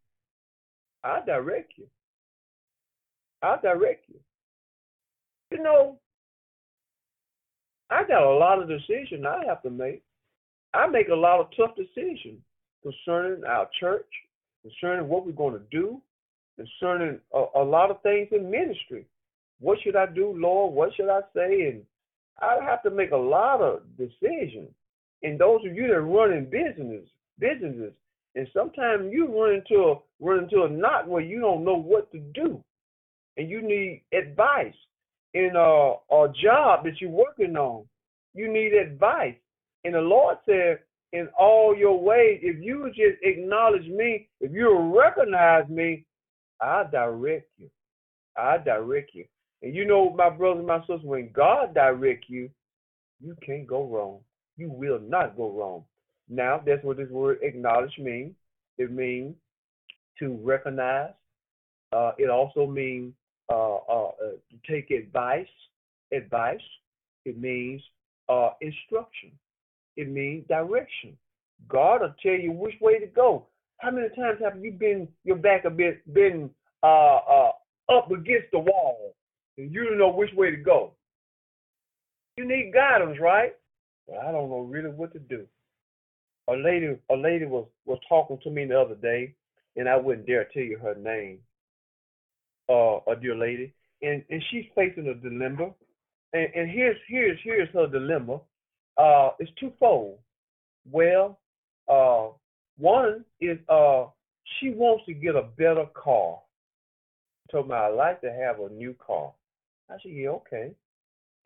[1.02, 1.86] i direct you.
[3.42, 4.18] i direct you.
[5.50, 5.98] You know,
[7.94, 10.02] I got a lot of decisions I have to make.
[10.74, 12.40] I make a lot of tough decisions
[12.82, 14.08] concerning our church,
[14.62, 16.00] concerning what we're going to do,
[16.56, 19.06] concerning a, a lot of things in ministry.
[19.60, 20.74] What should I do, Lord?
[20.74, 21.68] What should I say?
[21.68, 21.82] And
[22.40, 24.70] I have to make a lot of decisions.
[25.22, 27.06] And those of you that run in business,
[27.38, 27.92] businesses,
[28.34, 32.10] and sometimes you run into a run into a knot where you don't know what
[32.10, 32.60] to do,
[33.36, 34.74] and you need advice
[35.34, 37.84] in a, a job that you're working on.
[38.34, 39.36] You need advice,
[39.84, 40.80] and the Lord said,
[41.12, 46.04] in all your ways, if you just acknowledge me, if you recognize me,
[46.60, 47.70] I direct you.
[48.36, 49.24] I direct you.
[49.62, 52.50] And you know, my brothers and my sisters, when God direct you,
[53.20, 54.18] you can't go wrong.
[54.56, 55.84] You will not go wrong.
[56.28, 58.34] Now, that's what this word acknowledge means.
[58.76, 59.34] It means
[60.18, 61.10] to recognize.
[61.92, 63.14] Uh, it also means
[63.52, 64.36] uh, uh, uh
[64.68, 65.46] take advice.
[66.12, 66.60] Advice.
[67.24, 67.82] It means
[68.28, 69.32] uh, instruction.
[69.96, 71.16] It means direction.
[71.68, 73.46] God will tell you which way to go.
[73.78, 76.50] How many times have you been your back a bit been
[76.82, 77.52] uh, uh,
[77.88, 79.14] up against the wall
[79.58, 80.92] and you don't know which way to go.
[82.36, 83.54] You need guidance, right?
[84.06, 85.46] But I don't know really what to do.
[86.48, 89.34] A lady, a lady was was talking to me the other day,
[89.76, 91.38] and I wouldn't dare tell you her name.
[92.68, 93.72] Uh, a dear lady,
[94.04, 95.70] and and she's facing a dilemma,
[96.32, 98.40] and and here's here's here's her dilemma.
[98.96, 100.18] Uh, it's twofold.
[100.90, 101.38] Well,
[101.88, 102.28] uh,
[102.78, 104.06] one is uh,
[104.60, 106.40] she wants to get a better car.
[107.50, 109.32] Told me I'd like to have a new car.
[109.90, 110.72] I said, yeah, okay.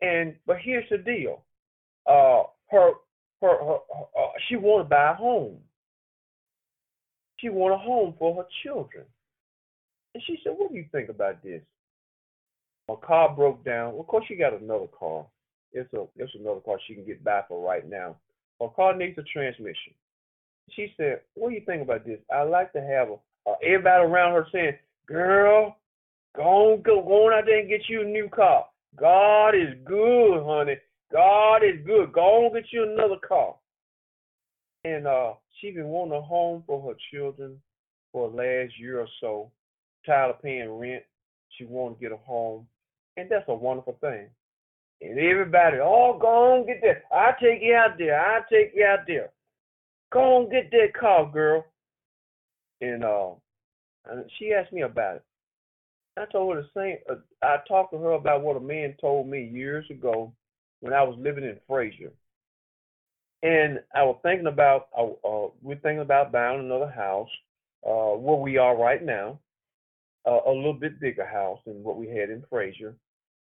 [0.01, 1.43] And but here's the deal.
[2.05, 2.91] Uh, her,
[3.41, 5.57] her, her, her uh, she want to buy a home.
[7.37, 9.05] She want a home for her children.
[10.13, 11.61] And she said, what do you think about this?
[12.89, 13.93] My car broke down.
[13.93, 15.25] Well, of course, she got another car.
[15.71, 18.15] It's a it's another car she can get by for right now.
[18.59, 19.93] Her car needs a transmission.
[20.71, 22.19] She said, "What do you think about this?
[22.33, 25.77] I like to have a, uh, everybody around her saying, "Girl,
[26.35, 28.65] Go on, go, go on out there and get you a new car.
[28.95, 30.77] God is good, honey.
[31.11, 32.13] God is good.
[32.13, 33.55] Go on get you another car.
[34.83, 37.59] And uh, she been wanting a home for her children
[38.11, 39.51] for the last year or so.
[40.05, 41.03] Tired of paying rent.
[41.57, 42.67] She want to get a home.
[43.19, 44.27] And that's a wonderful thing.
[45.01, 47.03] And everybody, oh, go on, get that.
[47.13, 48.19] I'll take you out there.
[48.19, 49.29] I'll take you out there.
[50.11, 51.65] Go on, get that car, girl.
[52.81, 53.31] And uh,
[54.09, 55.23] and she asked me about it.
[56.17, 56.97] I told her the same.
[57.09, 60.33] Uh, I talked to her about what a man told me years ago
[60.79, 62.11] when I was living in Frayser,
[63.43, 67.29] And I was thinking about, uh, uh, we're thinking about buying another house
[67.85, 69.39] uh, where we are right now,
[70.25, 72.95] uh, a little bit bigger house than what we had in Frayser.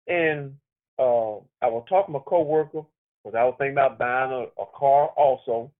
[0.07, 0.55] And
[0.99, 2.83] uh, I was talking to my coworker
[3.25, 5.71] because I was thinking about buying a, a car also.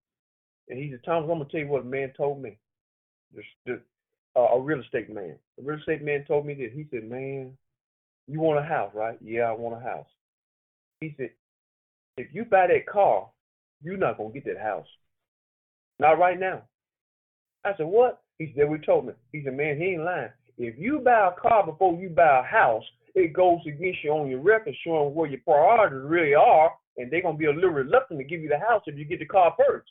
[0.69, 2.57] And he said, Thomas, I'm going to tell you what a man told me.
[3.35, 3.81] Just,
[4.37, 5.37] uh, a real estate man.
[5.59, 6.73] A real estate man told me that.
[6.73, 7.57] He said, man,
[8.29, 9.19] you want a house, right?
[9.23, 10.07] Yeah, I want a house.
[11.01, 11.31] He said,
[12.17, 13.29] if you buy that car,
[13.83, 14.87] you're not going to get that house.
[15.99, 16.63] Not right now.
[17.65, 18.23] I said, what?
[18.39, 19.13] He said, we told me.
[19.33, 20.31] He said, man, he ain't lying.
[20.59, 24.29] If you buy a car before you buy a house, it goes against you on
[24.29, 28.21] your record showing where your priorities really are, and they're to be a little reluctant
[28.21, 29.91] to give you the house if you get the car first.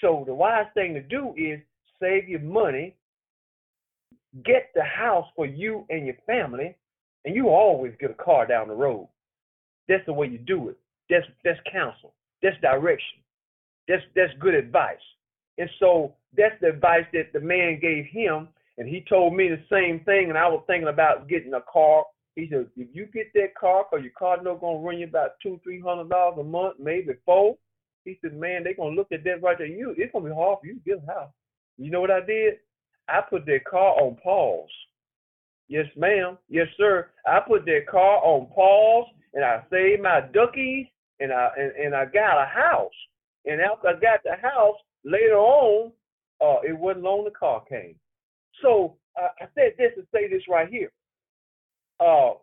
[0.00, 1.60] So the wise thing to do is
[2.00, 2.96] save your money,
[4.44, 6.76] get the house for you and your family,
[7.24, 9.08] and you always get a car down the road.
[9.88, 10.78] That's the way you do it.
[11.10, 12.14] That's that's counsel.
[12.42, 13.18] That's direction.
[13.88, 14.96] That's that's good advice.
[15.56, 19.62] And so that's the advice that the man gave him, and he told me the
[19.70, 20.30] same thing.
[20.30, 22.04] And I was thinking about getting a car.
[22.36, 25.32] He said, if you get that car, cause your car no gonna run you about
[25.42, 27.56] two, three hundred dollars a month, maybe four.
[28.04, 29.66] He said, man, they gonna look at that right there.
[29.66, 31.30] You, it's gonna be hard for you to get a house.
[31.76, 32.54] You know what I did?
[33.08, 34.68] I put that car on pause.
[35.68, 36.38] Yes, ma'am.
[36.48, 37.08] Yes, sir.
[37.26, 40.86] I put that car on pause, and I saved my duckies,
[41.20, 42.92] and I and, and I got a house.
[43.44, 45.92] And after I got the house, later on,
[46.40, 47.96] uh, it wasn't long the car came.
[48.62, 50.92] So uh, I said this to say this right here.
[52.00, 52.34] Uh,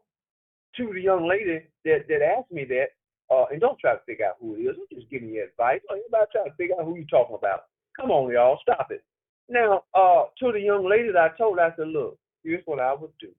[0.78, 2.88] to the young lady that that asked me that,
[3.34, 4.76] uh, and don't try to figure out who it is.
[4.78, 5.82] I'm just giving you advice.
[5.90, 7.66] Anybody try to figure out who you're talking about?
[8.00, 9.04] Come on, y'all, stop it.
[9.48, 12.94] Now, uh, to the young lady that I told, I said, look, here's what I
[12.94, 13.30] would do.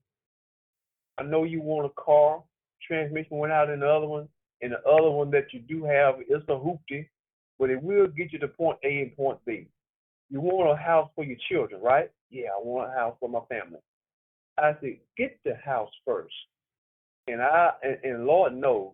[1.18, 2.42] I know you want a car.
[2.86, 4.28] Transmission went out in the other one,
[4.62, 7.08] and the other one that you do have is a hoopty,
[7.58, 9.68] but it will get you to point A and point B.
[10.30, 12.10] You want a house for your children, right?
[12.30, 13.78] Yeah, I want a house for my family.
[14.58, 16.34] I said, get the house first.
[17.28, 18.92] And I and, and Lord knows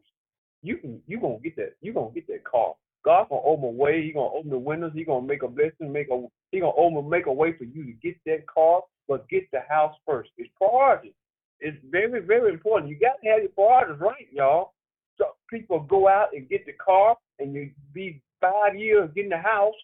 [0.62, 2.74] you can you gonna get that you gonna get that car.
[3.04, 5.92] God gonna open a way, He gonna open the windows, He gonna make a blessing,
[5.92, 9.28] make a He gonna open make a way for you to get that car, but
[9.28, 10.30] get the house first.
[10.38, 11.14] It's priority.
[11.60, 12.90] It's very, very important.
[12.90, 14.72] You gotta have your priorities right, y'all.
[15.18, 19.38] So people go out and get the car and you be five years getting the
[19.38, 19.74] house.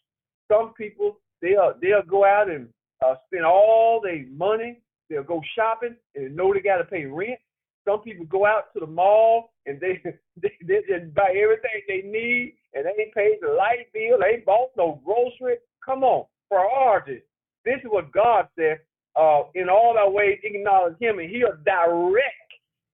[0.51, 2.69] Some people they'll they'll go out and
[3.05, 4.81] uh, spend all their money.
[5.09, 7.39] They'll go shopping and know they got to pay rent.
[7.87, 10.01] Some people go out to the mall and they,
[10.43, 14.19] they they just buy everything they need and they ain't paid the light bill.
[14.21, 15.57] They ain't bought no grocery.
[15.85, 17.23] Come on, priorities.
[17.65, 18.81] This is what God said.
[19.17, 22.49] Uh, in all our ways, acknowledge Him, and He'll direct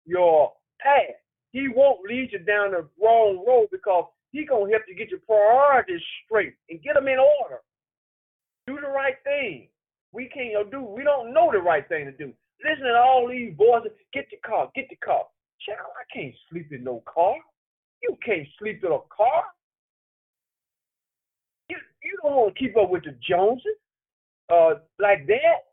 [0.05, 1.17] your path.
[1.53, 5.21] He won't lead you down the wrong road because He gonna help you get your
[5.21, 7.61] priorities straight and get them in order.
[8.67, 9.69] Do the right thing.
[10.13, 10.83] We can't do.
[10.83, 12.33] We don't know the right thing to do.
[12.65, 13.93] Listen to all these voices.
[14.13, 14.71] Get the car.
[14.75, 15.25] Get the car.
[15.67, 17.37] Child, I can't sleep in no car.
[18.03, 19.45] You can't sleep in a car.
[21.69, 23.79] You you don't want to keep up with the Joneses,
[24.53, 25.69] uh, like that.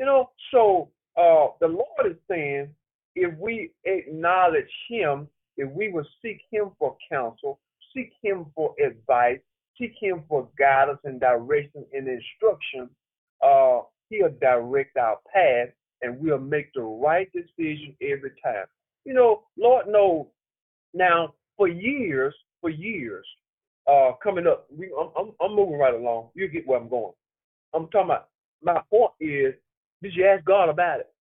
[0.00, 0.30] You know.
[0.50, 2.68] So uh, the Lord is saying,
[3.14, 7.58] if we acknowledge Him, if we will seek Him for counsel,
[7.94, 9.40] seek Him for advice,
[9.78, 12.90] seek Him for guidance and direction and instruction,
[13.46, 15.68] uh, He'll direct our path
[16.02, 18.66] and we'll make the right decision every time.
[19.04, 20.26] You know, Lord knows.
[20.94, 23.26] Now, for years, for years,
[23.90, 26.28] uh, coming up, we, I'm, I'm, I'm moving right along.
[26.34, 27.12] You get where I'm going.
[27.74, 28.28] I'm talking about.
[28.62, 29.54] My point is,
[30.02, 31.12] did you ask God about it?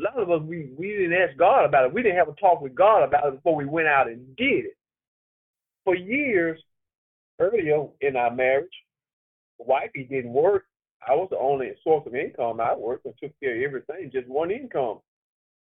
[0.00, 1.92] A lot of us, we we didn't ask God about it.
[1.92, 4.66] We didn't have a talk with God about it before we went out and did
[4.66, 4.76] it.
[5.84, 6.60] For years,
[7.40, 8.72] earlier in our marriage,
[9.58, 10.64] wifey didn't work.
[11.06, 12.60] I was the only source of income.
[12.60, 15.00] I worked and took care of everything, just one income.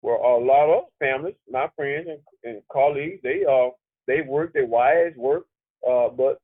[0.00, 3.70] Where a lot of families, my friends and, and colleagues, they uh
[4.06, 5.46] they work, their wives work,
[5.88, 6.40] uh, but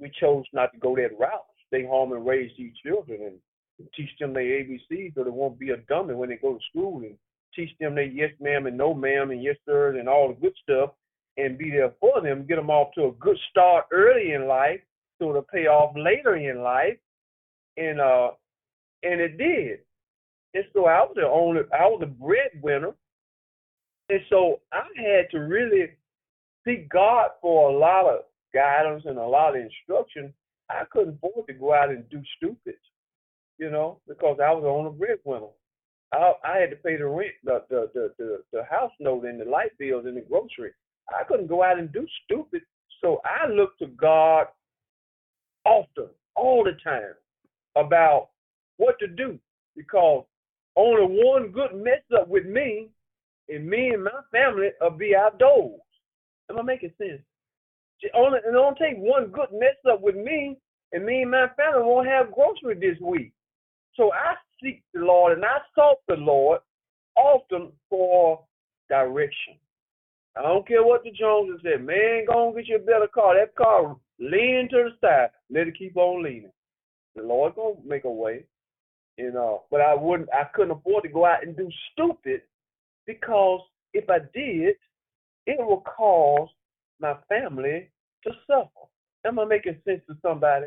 [0.00, 1.44] we chose not to go that route.
[1.68, 5.70] Stay home and raise these children and teach them their ABCs so they won't be
[5.70, 7.16] a dummy when they go to school and
[7.54, 10.54] teach them their yes ma'am and no ma'am and yes sir and all the good
[10.62, 10.90] stuff
[11.36, 14.80] and be there for them, get them off to a good start early in life
[15.20, 16.96] so to pay off later in life
[17.76, 18.30] and uh,
[19.02, 19.80] and it did.
[20.54, 22.92] And so I was the only, I was the breadwinner,
[24.08, 25.90] And so I had to really
[26.66, 28.20] seek God for a lot of
[28.54, 30.34] guidance and a lot of instruction.
[30.70, 32.76] I couldn't afford to go out and do stupid,
[33.58, 35.48] you know, because I was on a breadwinner.
[36.12, 39.40] I, I had to pay the rent, the, the the the the house note, and
[39.40, 40.72] the light bills, and the grocery.
[41.10, 42.62] I couldn't go out and do stupid.
[43.02, 44.46] So I looked to God
[45.64, 47.14] often, all the time,
[47.76, 48.30] about
[48.76, 49.38] what to do
[49.76, 50.24] because
[50.76, 52.88] only one good mess up with me,
[53.48, 55.80] and me and my family will be outdoors.
[56.50, 57.20] Am I making sense?
[58.14, 60.56] Only it don't take one good mess up with me,
[60.92, 63.32] and me and my family won't have grocery this week.
[63.96, 66.60] So I seek the Lord and I sought the Lord
[67.16, 68.44] often for
[68.88, 69.54] direction.
[70.36, 71.84] I don't care what the Joneses said.
[71.84, 73.36] Man, go and get you a better car.
[73.38, 75.30] That car leaning to the side.
[75.48, 76.50] Let it keep on leaning.
[77.16, 78.44] The Lord gonna make a way.
[79.16, 82.42] You know, but I wouldn't I couldn't afford to go out and do stupid
[83.06, 83.60] because
[83.92, 84.74] if I did,
[85.46, 86.48] it will cause
[87.00, 87.90] my family
[88.24, 88.88] to suffer.
[89.24, 90.66] Am I making sense to somebody?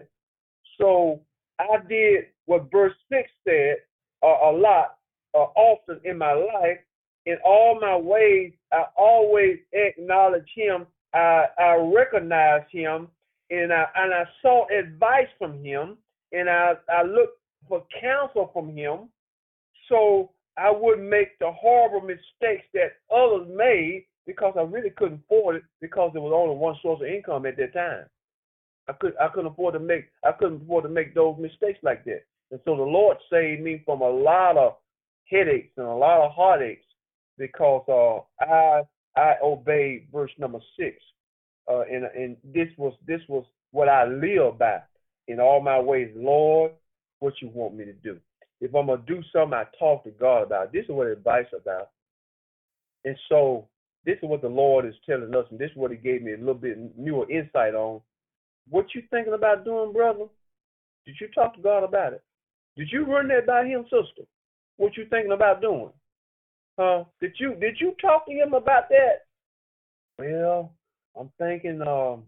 [0.77, 1.21] So
[1.59, 3.77] I did what verse 6 said
[4.23, 4.97] uh, a lot,
[5.35, 6.79] uh, often in my life.
[7.25, 10.87] In all my ways, I always acknowledge him.
[11.13, 13.09] I, I recognize him,
[13.49, 15.97] and I and I sought advice from him,
[16.31, 19.09] and I I looked for counsel from him,
[19.89, 25.57] so I wouldn't make the horrible mistakes that others made because I really couldn't afford
[25.57, 28.05] it because there was only one source of income at that time.
[28.89, 32.05] I could I couldn't afford to make I couldn't afford to make those mistakes like
[32.05, 32.23] that.
[32.51, 34.75] And so the Lord saved me from a lot of
[35.29, 36.83] headaches and a lot of heartaches
[37.37, 38.81] because uh, I
[39.15, 40.97] I obeyed verse number six.
[41.69, 44.79] Uh, and and this was this was what I live by
[45.27, 46.11] in all my ways.
[46.15, 46.71] Lord,
[47.19, 48.17] what you want me to do.
[48.59, 50.65] If I'm gonna do something, I talk to God about.
[50.65, 50.73] It.
[50.73, 51.89] This is what advice about.
[53.05, 53.67] And so
[54.05, 56.33] this is what the Lord is telling us, and this is what He gave me
[56.33, 58.01] a little bit newer insight on.
[58.69, 60.25] What you thinking about doing, brother?
[61.05, 62.23] Did you talk to God about it?
[62.75, 64.27] Did you run that by Him, sister?
[64.77, 65.89] What you thinking about doing?
[66.79, 67.05] Huh?
[67.21, 69.25] Did you did you talk to Him about that?
[70.19, 70.73] Well,
[71.19, 71.81] I'm thinking.
[71.81, 72.23] Um,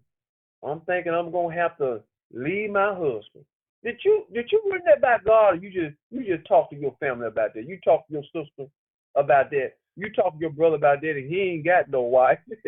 [0.63, 2.01] I'm thinking I'm gonna have to
[2.33, 3.45] leave my husband.
[3.83, 5.63] Did you did you run that by God?
[5.63, 7.67] You just you just talk to your family about that.
[7.67, 8.69] You talk to your sister
[9.15, 9.73] about that.
[9.95, 12.39] You talk to your brother about that, and he ain't got no wife.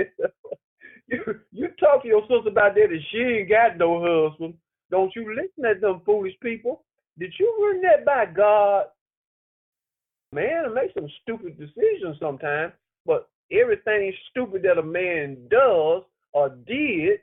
[1.08, 1.20] you
[1.52, 4.54] you talk to your sister about that, and she ain't got no husband.
[4.90, 6.84] Don't you listen to them foolish people?
[7.20, 8.86] Did you run that by God?
[10.34, 12.72] Man, I make some stupid decisions sometimes,
[13.06, 17.20] but everything stupid that a man does or did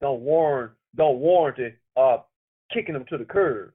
[0.00, 2.18] don't warrant don't warrant uh
[2.72, 3.72] kicking them to the curb.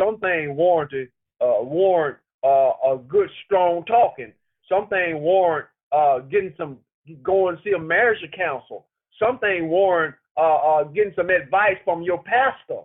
[0.00, 1.08] Something warranted
[1.40, 4.32] uh warrant uh, a good strong talking.
[4.68, 6.78] Something warrant uh, getting some
[7.22, 8.86] going to see a marriage counsel.
[9.18, 12.82] Something warrant uh, uh, getting some advice from your pastor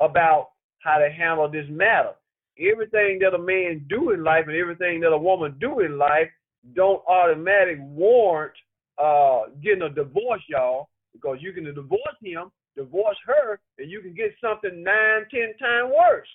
[0.00, 2.12] about how to handle this matter.
[2.58, 6.28] Everything that a man do in life and everything that a woman do in life
[6.74, 8.52] don't automatically warrant
[8.98, 14.14] uh, getting a divorce, y'all, because you can divorce him, divorce her, and you can
[14.14, 16.28] get something nine, ten times worse.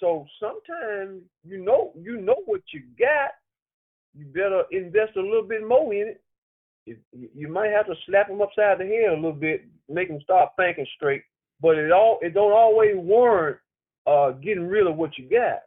[0.00, 3.30] So sometimes you know you know what you got.
[4.14, 6.22] You better invest a little bit more in it.
[7.12, 10.50] You might have to slap them upside the head a little bit, make them start
[10.56, 11.22] thinking straight.
[11.60, 13.58] But it all it don't always warrant
[14.06, 15.60] uh, getting rid of what you got,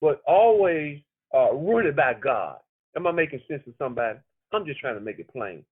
[0.00, 1.00] but always
[1.34, 2.58] uh, rooted by God.
[2.96, 4.18] Am I making sense to somebody?
[4.52, 5.64] I'm just trying to make it plain.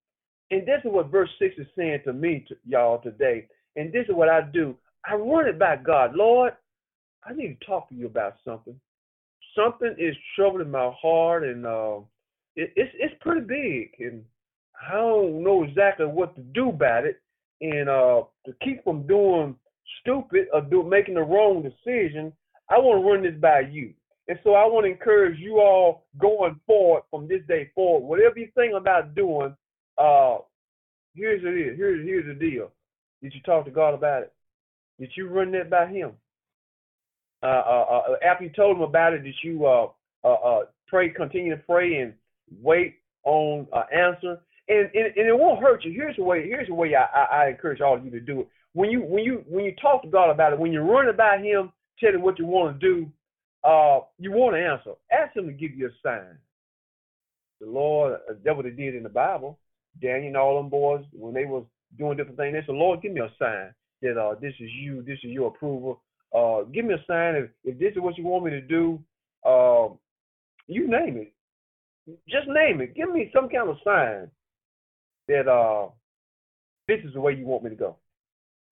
[0.51, 3.47] And this is what verse six is saying to me, to y'all today.
[3.75, 4.75] And this is what I do.
[5.05, 6.53] I run it by God, Lord.
[7.23, 8.79] I need to talk to you about something.
[9.55, 11.99] Something is troubling my heart, and uh,
[12.55, 14.23] it, it's it's pretty big, and
[14.87, 17.19] I don't know exactly what to do about it.
[17.59, 19.55] And uh, to keep from doing
[20.01, 22.31] stupid or do making the wrong decision,
[22.69, 23.93] I want to run this by you.
[24.27, 28.07] And so I want to encourage you all going forward from this day forward.
[28.07, 29.55] Whatever you think about doing,
[29.97, 30.37] uh,
[31.15, 31.77] here's it is.
[31.77, 32.71] Here's here's the deal.
[33.21, 34.33] Did you talk to God about it?
[34.99, 36.11] Did you run that by Him?
[37.43, 39.87] Uh, uh, uh, after you told Him about it, did you uh,
[40.23, 42.13] uh, uh, pray, continue to pray, and
[42.61, 44.39] wait on an answer?
[44.69, 45.91] And, and and it won't hurt you.
[45.91, 46.47] Here's the way.
[46.47, 48.47] Here's the way I, I, I encourage all of you to do it.
[48.73, 51.41] When you when you when you talk to God about it, when you run about
[51.41, 53.11] Him, tell Him what you want to do,
[53.63, 54.91] uh, you want to answer.
[55.11, 56.37] Ask Him to give you a sign.
[57.61, 59.57] The Lord, that's what He did in the Bible.
[60.01, 61.65] Daniel and all them boys, when they was
[61.97, 65.01] doing different things, they said, "Lord, give me a sign that uh, this is you,
[65.01, 66.01] this is your approval."
[66.35, 68.99] Uh, give me a sign if, if this is what you want me to do.
[69.45, 69.89] Uh,
[70.67, 71.33] you name it.
[72.27, 72.95] Just name it.
[72.95, 74.29] Give me some kind of sign
[75.27, 75.87] that uh
[76.87, 77.97] this is the way you want me to go.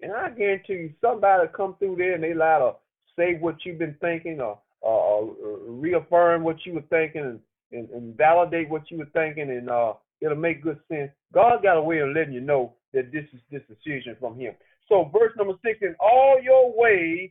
[0.01, 2.73] And I guarantee you, somebody come through there and they lie to
[3.17, 7.39] say what you've been thinking or, or, or reaffirm what you were thinking and,
[7.71, 11.11] and, and, validate what you were thinking and uh, it'll make good sense.
[11.33, 14.53] God got a way of letting you know that this is this decision from Him.
[14.87, 17.29] So verse number six, in all your ways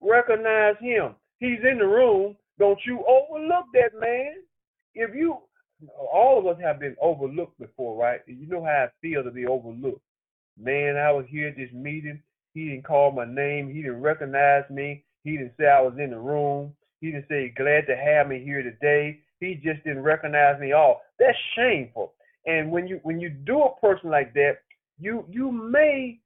[0.00, 1.14] recognize Him.
[1.38, 2.36] He's in the room.
[2.58, 4.36] Don't you overlook that man.
[4.94, 5.38] If you,
[6.12, 8.20] all of us have been overlooked before, right?
[8.26, 10.00] You know how it feels to be overlooked.
[10.58, 12.22] Man, I was here at this meeting.
[12.54, 13.68] He didn't call my name.
[13.68, 15.04] He didn't recognize me.
[15.22, 16.72] He didn't say I was in the room.
[17.00, 19.20] He didn't say glad to have me here today.
[19.40, 21.02] He just didn't recognize me all.
[21.18, 22.12] That's shameful.
[22.46, 24.58] And when you when you do a person like that,
[24.98, 26.18] you you may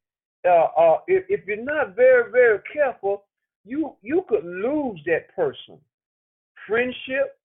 [0.46, 3.24] uh, uh, if, if you're not very very careful,
[3.64, 5.78] you you could lose that person.
[6.66, 7.38] Friendship,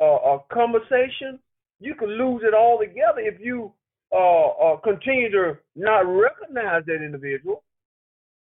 [0.00, 1.38] uh, a conversation,
[1.78, 3.72] you could lose it all together if you
[4.12, 7.62] uh, uh, continue to not recognize that individual.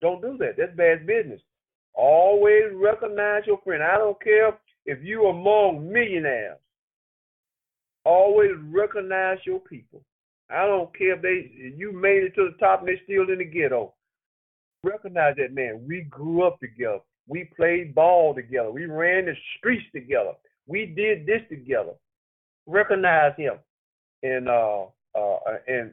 [0.01, 0.55] Don't do that.
[0.57, 1.41] That's bad business.
[1.95, 3.83] Always recognize your friend.
[3.83, 6.59] I don't care if you among millionaires.
[8.05, 10.03] Always recognize your people.
[10.51, 13.39] I don't care if they you made it to the top and they're still in
[13.39, 13.93] the ghetto.
[14.83, 15.85] Recognize that man.
[15.87, 17.01] We grew up together.
[17.29, 18.73] We played ball together.
[18.73, 20.33] We ran the streets together.
[20.67, 21.93] We did this together.
[22.67, 23.55] Recognize him.
[24.23, 25.93] And uh uh and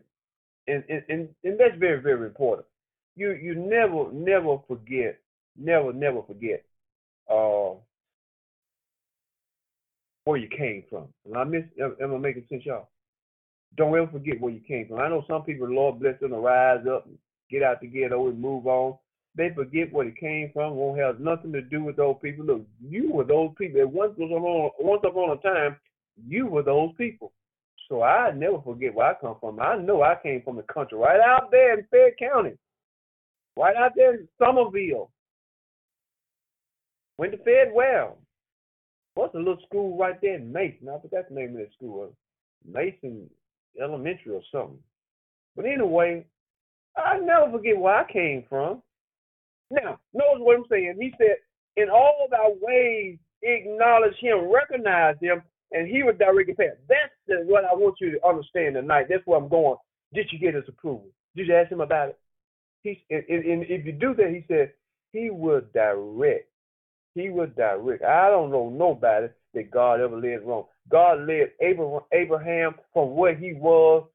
[0.67, 2.65] and and, and that's very, very important.
[3.15, 5.19] You you never, never forget,
[5.57, 6.63] never, never forget
[7.29, 7.73] uh
[10.27, 11.07] where you came from.
[11.25, 12.89] And I miss am I making sense, y'all?
[13.77, 14.99] Don't ever forget where you came from.
[14.99, 17.07] I know some people, Lord bless them, to rise up
[17.49, 18.97] get out the ghetto and move on.
[19.35, 20.75] They forget where it came from.
[20.75, 22.45] Won't have nothing to do with those people.
[22.45, 23.85] Look, you were those people.
[23.87, 25.77] Once upon once upon a time,
[26.27, 27.31] you were those people.
[27.87, 29.59] So I never forget where I come from.
[29.59, 32.57] I know I came from the country, right out there in Fayette County,
[33.55, 35.09] right out there in Somerville.
[37.17, 38.17] Went to Fed Well.
[39.17, 40.87] What's a little school right there in Mason?
[40.89, 42.03] I forgot the name of that school.
[42.03, 43.27] Uh, Mason
[43.81, 44.77] elementary or something.
[45.55, 46.23] But anyway,
[46.95, 48.83] I never forget where I came from.
[49.71, 50.97] Now, notice what I'm saying.
[51.01, 51.37] He said,
[51.77, 55.41] in all thy ways, acknowledge him, recognize him,
[55.71, 56.77] and he would direct your path.
[56.87, 59.07] That's what I want you to understand tonight.
[59.09, 59.77] That's where I'm going.
[60.13, 61.07] Did you get his approval?
[61.35, 62.19] Did you ask him about it?
[62.83, 64.73] He, and, and if you do that, he said,
[65.11, 66.46] he will direct.
[67.17, 68.03] He would direct.
[68.03, 70.65] I don't know nobody that God ever led wrong.
[70.91, 74.07] God led Abraham from where he was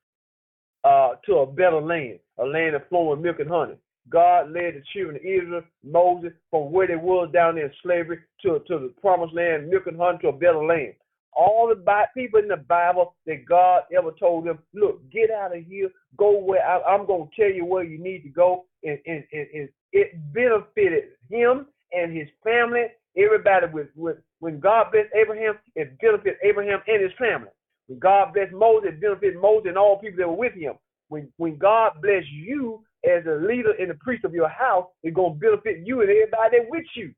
[0.84, 3.74] uh, to a better land, a land of flowing milk and honey.
[4.08, 8.60] God led the children of Israel, Moses, from where they was down in slavery to,
[8.68, 10.94] to the promised land, milk and honey, to a better land.
[11.34, 15.64] All the people in the Bible that God ever told them, look, get out of
[15.64, 18.66] here, go where I, am going to tell you where you need to go.
[18.84, 22.86] And, and, and, and it benefited him and his family,
[23.16, 27.50] everybody with, with when God blessed Abraham, it benefited Abraham and his family.
[27.86, 30.74] When God blessed Moses, it benefited Moses and all people that were with him.
[31.08, 35.14] When when God bless you as a leader and the priest of your house, it's
[35.14, 37.12] gonna benefit you and everybody that with you.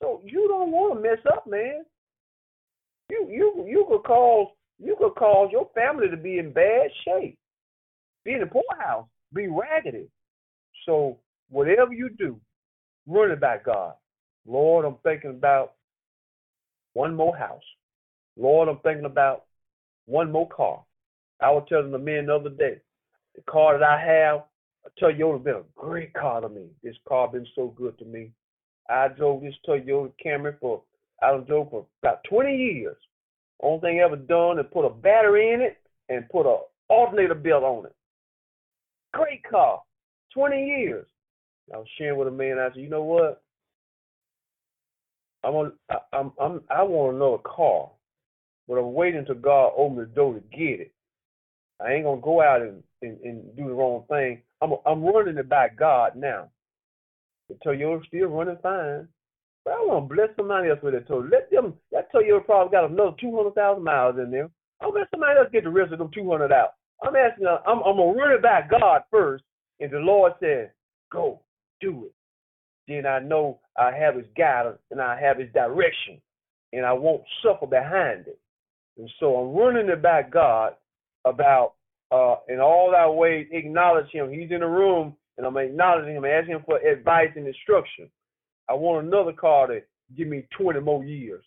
[0.00, 1.84] So you don't want to mess up, man.
[3.10, 7.36] You you you could cause you could cause your family to be in bad shape,
[8.24, 10.08] be in the poorhouse, be raggedy.
[10.86, 11.18] So
[11.50, 12.40] whatever you do,
[13.06, 13.94] run it by God.
[14.46, 15.74] Lord, I'm thinking about
[16.92, 17.62] one more house.
[18.36, 19.44] Lord, I'm thinking about
[20.06, 20.82] one more car.
[21.40, 22.80] I was telling the men the other day,
[23.34, 24.44] the car that I have,
[24.84, 26.66] a Toyota, been a great car to me.
[26.82, 28.32] This car been so good to me.
[28.88, 30.82] I drove this Toyota Camry for
[31.22, 32.96] I drove for about 20 years.
[33.62, 35.76] Only thing I ever done is put a battery in it
[36.08, 37.94] and put a alternator belt on it.
[39.12, 39.82] Great car,
[40.34, 41.06] 20 years.
[41.72, 42.58] I was sharing with a man.
[42.58, 43.42] I said, you know what?
[45.42, 47.90] I'm on, I, I'm, I'm, I want another car,
[48.68, 50.92] but I'm waiting until God opens the door to get it.
[51.80, 54.42] I ain't gonna go out and, and, and do the wrong thing.
[54.60, 56.50] I'm, I'm running it by God now.
[57.48, 59.08] The Toyota's still running fine,
[59.64, 61.32] but I want to bless somebody else with that Toyota.
[61.32, 61.74] Let them.
[61.90, 64.50] That Toyota probably got another two hundred thousand miles in there.
[64.82, 66.74] I'll let somebody else get the rest of them two hundred out.
[67.02, 67.46] I'm asking.
[67.46, 69.42] I'm, I'm gonna run it by God first,
[69.80, 70.68] and the Lord says,
[71.10, 71.40] "Go,
[71.80, 72.12] do it."
[72.90, 76.20] then I know I have his guidance and I have his direction
[76.74, 78.40] and I won't suffer behind it.
[78.98, 80.74] And so I'm running it back God
[81.26, 81.74] about
[82.12, 84.30] uh, in all our ways acknowledge him.
[84.32, 88.10] He's in the room and I'm acknowledging him, asking him for advice and instruction.
[88.70, 89.80] I want another car to
[90.16, 91.44] give me 20 more years.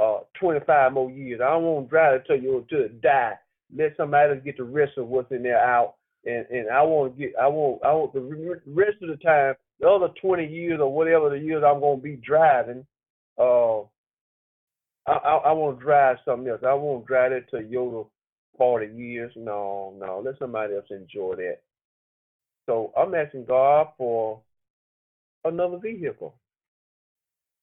[0.00, 1.40] uh 25 more years.
[1.42, 3.34] I don't want to drive it till you to die.
[3.76, 5.96] Let somebody else get the rest of what's in there out.
[6.26, 9.54] And and I want to get I want I want the rest of the time,
[9.84, 12.86] the other 20 years or whatever the years I'm gonna be driving.
[13.38, 13.80] Uh,
[15.06, 16.62] I I, I want to drive something else.
[16.66, 18.06] I won't drive it Toyota
[18.56, 19.30] 40 years.
[19.36, 20.22] No, no.
[20.24, 21.58] Let somebody else enjoy that.
[22.64, 24.40] So I'm asking God for
[25.44, 26.34] another vehicle.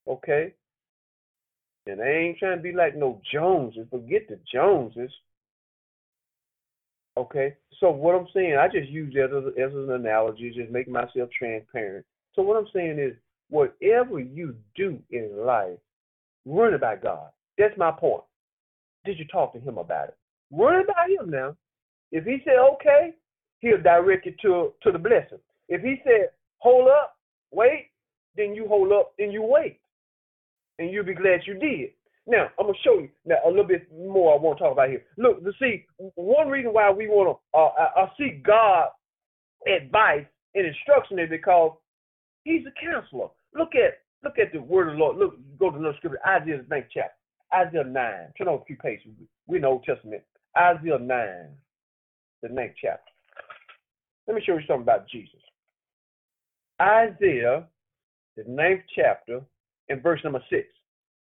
[0.07, 0.53] Okay?
[1.87, 3.87] And I ain't trying to be like no Joneses.
[3.89, 5.11] Forget the Joneses.
[7.17, 7.55] Okay?
[7.79, 11.29] So what I'm saying, I just use that as, as an analogy, just make myself
[11.35, 12.05] transparent.
[12.33, 13.13] So what I'm saying is,
[13.49, 15.77] whatever you do in life,
[16.45, 17.29] run by God.
[17.57, 18.23] That's my point.
[19.05, 20.17] Did you talk to him about it?
[20.51, 21.55] Run by him now.
[22.11, 23.13] If he said okay,
[23.59, 25.39] he'll direct you to to the blessing.
[25.69, 26.29] If he said
[26.59, 27.17] hold up,
[27.51, 27.87] wait,
[28.35, 29.79] then you hold up and you wait.
[30.79, 31.91] And you'll be glad you did.
[32.27, 34.89] Now, I'm to show you now a little bit more I want to talk about
[34.89, 35.03] here.
[35.17, 38.89] Look, to see, one reason why we want to uh, uh, uh, seek God
[39.67, 41.75] advice and instruction is because
[42.43, 43.27] he's a counselor.
[43.53, 45.17] Look at look at the word of the Lord.
[45.17, 47.15] Look, go to the scripture, Isaiah 9 chapter.
[47.53, 47.93] Isaiah 9.
[48.37, 49.07] Turn over a few pages.
[49.47, 50.23] We know Old Testament.
[50.57, 51.07] Isaiah 9,
[52.43, 53.11] the ninth chapter.
[54.27, 55.39] Let me show you something about Jesus.
[56.81, 57.65] Isaiah,
[58.37, 59.41] the ninth chapter,
[59.89, 60.67] and verse number six.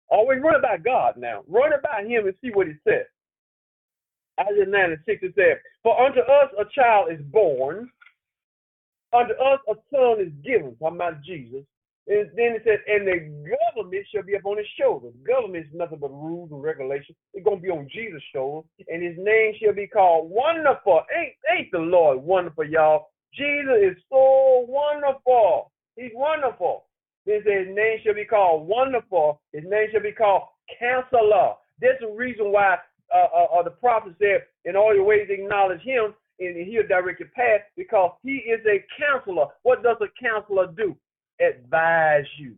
[0.09, 1.43] Always run about God now.
[1.47, 3.05] Run about Him and see what He says.
[4.39, 7.89] Isaiah 9 and 6 it says, For unto us a child is born,
[9.13, 10.75] unto us a son is given.
[10.79, 11.63] Talking about Jesus.
[12.05, 15.13] And then it says, and the government shall be upon his shoulders.
[15.25, 17.15] Government is nothing but rules and regulations.
[17.33, 21.03] It's gonna be on Jesus' shoulders, and his name shall be called Wonderful.
[21.15, 23.07] Ain't ain't the Lord wonderful, y'all?
[23.33, 25.71] Jesus is so wonderful.
[25.95, 26.85] He's wonderful.
[27.25, 29.39] Then his name shall be called Wonderful.
[29.53, 30.43] His name shall be called
[30.77, 31.53] Counselor.
[31.79, 32.77] That's the reason why
[33.15, 37.19] uh, uh, uh, the prophet said, "In all your ways acknowledge Him, and He'll direct
[37.19, 39.47] your path," because He is a counselor.
[39.63, 40.95] What does a counselor do?
[41.39, 42.55] advise you,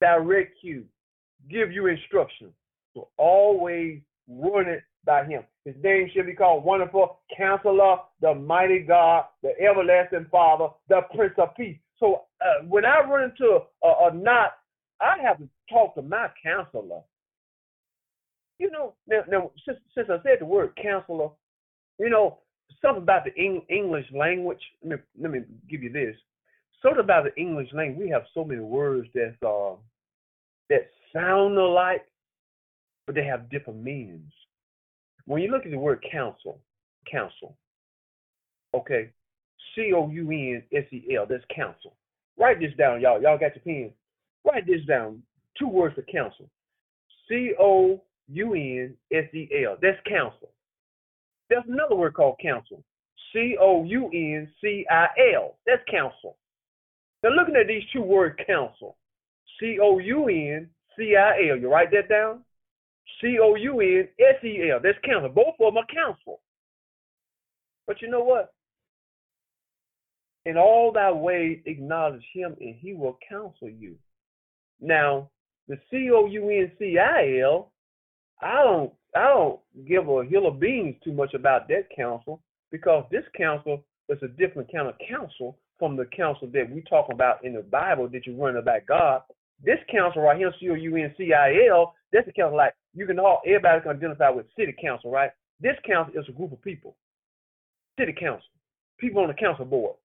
[0.00, 0.84] direct you,
[1.50, 2.52] give you instructions.
[2.94, 5.42] So always run it by him.
[5.64, 11.34] His name should be called Wonderful Counselor, the Mighty God, the Everlasting Father, the Prince
[11.38, 11.78] of Peace.
[11.98, 14.52] So uh, when I run into a, a knot,
[15.00, 17.00] I have to talk to my counselor.
[18.58, 21.30] You know, now, now since, since I said the word counselor,
[21.98, 22.38] you know,
[22.80, 24.60] something about the English language.
[24.82, 26.16] Let me, let me give you this
[26.82, 28.06] something about the English language.
[28.06, 29.76] We have so many words that uh,
[30.68, 32.04] that sound alike,
[33.06, 34.32] but they have different meanings.
[35.26, 36.58] When you look at the word counsel,
[37.10, 37.56] counsel,
[38.74, 39.10] okay,
[39.74, 41.94] C O U N S E L, that's counsel.
[42.36, 43.22] Write this down, y'all.
[43.22, 43.92] Y'all got your pen?
[44.44, 45.22] Write this down.
[45.58, 46.48] Two words for counsel.
[47.28, 49.76] C O U N S E L.
[49.80, 50.50] That's counsel.
[51.52, 52.82] There's another word called counsel.
[53.30, 55.58] C O U N C I L.
[55.66, 56.38] That's counsel.
[57.22, 58.96] Now, looking at these two words, counsel,
[59.60, 62.42] C O U N C I L, you write that down?
[63.20, 65.28] C O U N S E L, that's counsel.
[65.28, 66.40] Both of them are counsel.
[67.86, 68.54] But you know what?
[70.46, 73.96] In all thy ways, acknowledge him, and he will counsel you.
[74.80, 75.28] Now,
[75.68, 77.72] the C O U N C I L,
[78.40, 82.40] I don't, I don't give a hill of beans too much about that council
[82.70, 87.08] because this council is a different kind of council from the council that we talk
[87.12, 89.22] about in the Bible that you run about God.
[89.64, 92.74] This council right here, C O U N C I L, that's a council like
[92.94, 95.30] you can all everybody can identify with city council, right?
[95.60, 96.96] This council is a group of people.
[97.98, 98.48] City council,
[98.98, 99.96] people on the council board,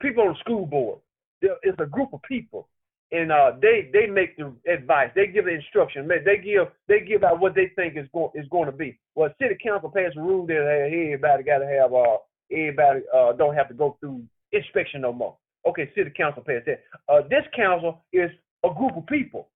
[0.00, 0.98] people on the school board.
[1.42, 2.68] It's a group of people,
[3.14, 7.22] and uh, they they make the advice, they give the instruction, they give they give
[7.22, 8.98] out what they think is going is going to be.
[9.14, 12.16] Well, city council passed a rule that hey, everybody got to have uh
[12.50, 15.36] everybody uh don't have to go through inspection no more.
[15.66, 16.82] Okay, city council passed that.
[17.08, 18.30] Uh, this council is
[18.64, 19.48] a group of people.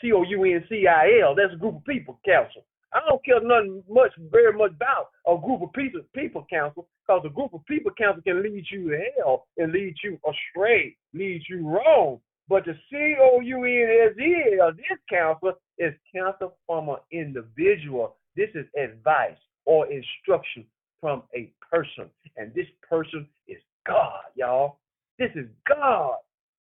[0.00, 1.34] C O U N C I L.
[1.34, 2.62] That's a group of people council.
[2.92, 7.22] I don't care nothing much, very much about a group of people, people council, because
[7.26, 11.42] a group of people council can lead you to hell and lead you astray, lead
[11.48, 12.20] you wrong.
[12.48, 16.96] But the C O U N S E L, this council is counsel from an
[17.10, 18.16] individual.
[18.36, 20.64] This is advice or instruction
[21.00, 24.78] from a person, and this person is God, y'all.
[25.18, 26.16] This is God.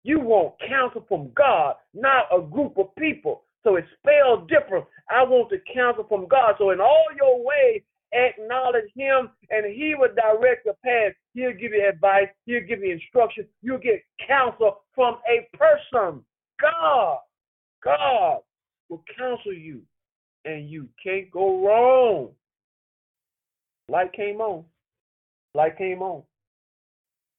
[0.03, 3.43] You want counsel from God, not a group of people.
[3.63, 4.85] So it's spelled different.
[5.09, 6.55] I want the counsel from God.
[6.57, 7.81] So in all your ways,
[8.13, 11.13] acknowledge Him, and He will direct your path.
[11.33, 12.27] He'll give you advice.
[12.45, 13.45] He'll give you instruction.
[13.61, 16.23] You'll get counsel from a person.
[16.61, 17.17] God.
[17.83, 18.39] God.
[18.89, 19.81] will counsel you,
[20.45, 22.29] and you can't go wrong.
[23.87, 24.63] Light came on.
[25.53, 26.23] Light came on.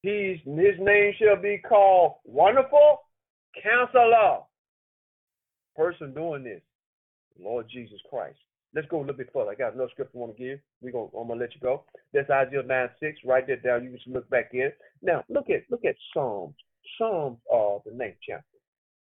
[0.02, 2.98] He's his name shall be called Wonderful
[3.62, 4.40] Counselor.
[5.76, 6.60] Person doing this,
[7.38, 8.38] Lord Jesus Christ.
[8.74, 9.50] Let's go a little bit further.
[9.50, 10.58] I got another scripture I want to give.
[10.80, 11.84] We going I'm gonna let you go.
[12.12, 13.18] That's Isaiah 9 6.
[13.24, 13.84] Write that down.
[13.84, 14.72] You can look back in.
[15.02, 16.54] Now look at look at Psalms.
[16.98, 18.44] Psalms uh the ninth chapter.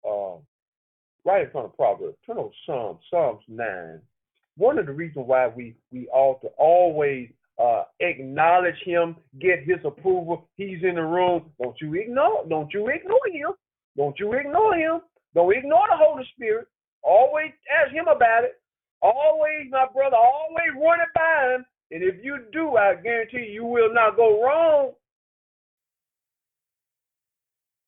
[0.09, 0.36] Uh
[1.24, 2.16] right in front of Proverbs.
[2.26, 4.00] Turn on Psalms, Psalms nine.
[4.56, 9.78] One of the reasons why we we ought to always uh, acknowledge him, get his
[9.84, 10.48] approval.
[10.56, 11.50] He's in the room.
[11.61, 13.52] Don't you ignore, don't you ignore him.
[13.96, 15.00] Don't you ignore him.
[15.34, 16.68] Don't ignore the Holy Spirit.
[17.02, 17.50] Always
[17.82, 18.61] ask him about it.
[19.03, 21.64] Always, my brother, always run it by him.
[21.90, 24.92] And if you do, I guarantee you, will not go wrong.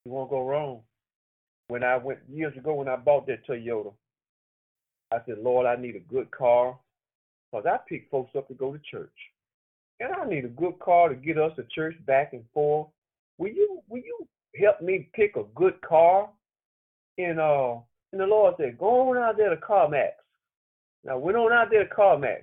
[0.04, 0.80] You won't go wrong.
[1.68, 3.92] When I went years ago when I bought that Toyota,
[5.12, 6.78] I said, Lord, I need a good car.
[7.50, 9.12] Because I pick folks up to go to church.
[9.98, 12.88] And I need a good car to get us to church back and forth.
[13.38, 14.26] Will you will you
[14.58, 16.30] help me pick a good car?
[17.18, 17.76] And uh
[18.12, 20.10] and the Lord said, Go on out there to CarMax.
[21.04, 22.42] Now went on out there to CarMax.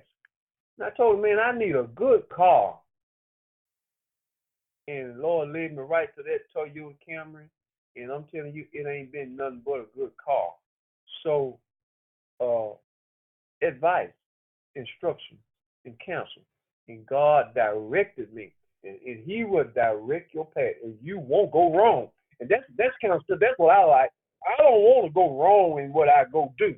[0.78, 2.78] And I told him, man, I need a good car.
[4.86, 7.48] And Lord led me right to that Toyota Camry.
[7.96, 10.52] And I'm telling you, it ain't been nothing but a good car.
[11.22, 11.58] So
[12.40, 12.74] uh
[13.66, 14.10] advice,
[14.76, 15.36] instruction,
[15.84, 16.42] and counsel.
[16.88, 18.52] And God directed me.
[18.84, 22.08] And, and he will direct your path and you won't go wrong.
[22.40, 24.10] And that's that's kind of stuff that's what I like.
[24.46, 26.76] I don't want to go wrong in what I go do.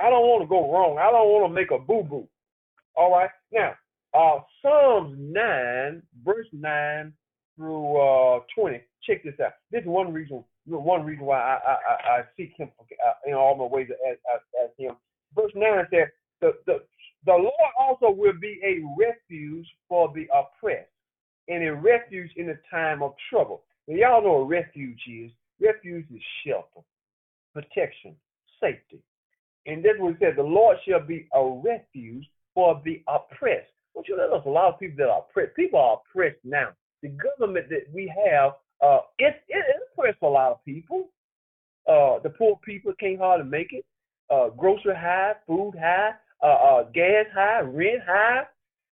[0.00, 0.98] I don't want to go wrong.
[0.98, 2.28] I don't want to make a boo boo.
[2.96, 3.30] All right.
[3.52, 3.74] Now,
[4.14, 7.12] uh, Psalms 9, verse 9
[7.56, 8.80] through uh, 20.
[9.02, 9.52] Check this out.
[9.70, 13.56] This is one reason one reason why I, I, I seek him uh, in all
[13.56, 14.96] my ways as, him.
[15.34, 16.08] Verse 9 says,
[16.40, 16.80] the, the,
[17.26, 20.88] the Lord also will be a refuge for the oppressed
[21.48, 23.62] and a refuge in the time of trouble.
[23.86, 25.30] Now, y'all know what refuge is.
[25.60, 26.80] Refuge is shelter,
[27.52, 28.16] protection,
[28.60, 29.02] safety.
[29.66, 30.34] And that's what said.
[30.36, 33.68] The Lord shall be a refuge for the oppressed.
[33.94, 35.56] Don't you know there's a lot of people that are oppressed?
[35.56, 36.70] People are oppressed now.
[37.02, 38.52] The government that we have,
[38.84, 41.08] uh, it, it, it oppresses a lot of people.
[41.88, 43.84] Uh, the poor people can't hardly make it.
[44.30, 46.12] Uh, grocery high, food high,
[46.42, 48.42] uh, uh, gas high, rent high,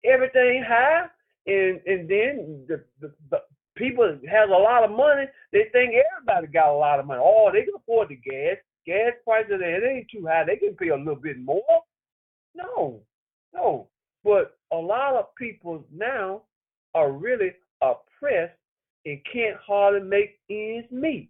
[0.04, 1.06] everything high.
[1.48, 3.38] And and then the, the, the
[3.76, 5.26] people has a lot of money.
[5.52, 7.22] They think everybody got a lot of money.
[7.24, 10.44] Oh, they can afford the gas gas prices it ain't too high.
[10.46, 11.62] They can pay a little bit more.
[12.56, 13.02] No,
[13.54, 13.88] no.
[14.24, 16.44] But a lot of people now
[16.94, 18.58] are really oppressed
[19.06, 21.30] and can't hardly make ends meet.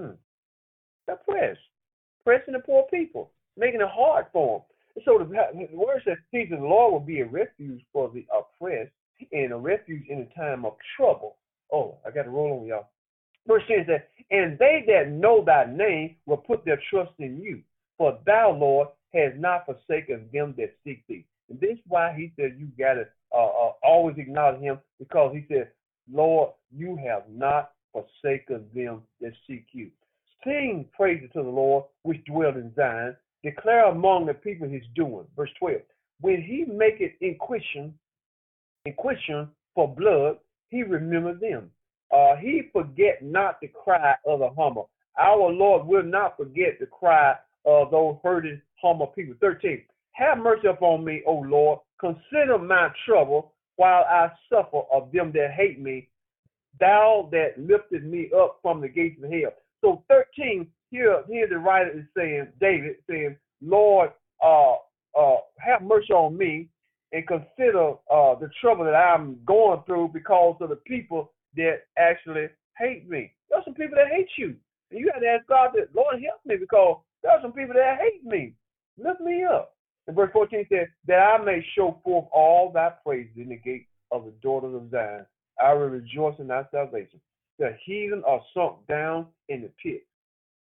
[0.00, 0.12] Hmm.
[1.08, 1.60] Oppressed.
[2.24, 5.04] Pressing the poor people, making it hard for them.
[5.04, 5.24] So the,
[5.70, 8.92] the word says, Jesus, the Lord will be a refuge for the oppressed
[9.32, 11.36] and a refuge in a time of trouble.
[11.72, 12.88] Oh, I got to roll on y'all.
[13.50, 17.62] Verse 10 says, And they that know thy name will put their trust in you,
[17.98, 21.26] for thou, Lord, has not forsaken them that seek thee.
[21.48, 25.34] And this is why he said you got to uh, uh, always acknowledge him, because
[25.34, 25.68] he said,
[26.08, 29.90] Lord, you have not forsaken them that seek you.
[30.44, 33.16] Sing praises to the Lord, which dwell in Zion.
[33.42, 35.24] Declare among the people his doing.
[35.34, 35.80] Verse 12.
[36.20, 37.94] When he maketh inquisition,
[38.86, 40.38] inquisition for blood,
[40.68, 41.72] he remember them.
[42.12, 44.90] Uh, he forget not the cry of the humble.
[45.18, 47.34] Our Lord will not forget the cry
[47.64, 49.34] of those hurting, humble people.
[49.40, 49.82] 13.
[50.12, 51.80] Have mercy upon me, O Lord.
[52.00, 56.08] Consider my trouble while I suffer of them that hate me.
[56.78, 59.52] Thou that lifted me up from the gates of hell.
[59.82, 64.10] So 13, here, here the writer is saying, David saying, Lord,
[64.42, 64.74] uh,
[65.18, 66.68] uh, have mercy on me
[67.12, 72.48] and consider uh, the trouble that I'm going through because of the people that actually
[72.78, 73.32] hate me.
[73.48, 74.56] There's some people that hate you.
[74.90, 77.74] And you got to ask God that, Lord, help me because there are some people
[77.74, 78.54] that hate me.
[78.98, 79.74] Lift me up.
[80.06, 83.86] And verse 14 says, That I may show forth all thy praises in the gate
[84.10, 85.26] of the daughters of Zion.
[85.62, 87.20] I will rejoice in thy salvation.
[87.58, 90.06] The heathen are sunk down in the pit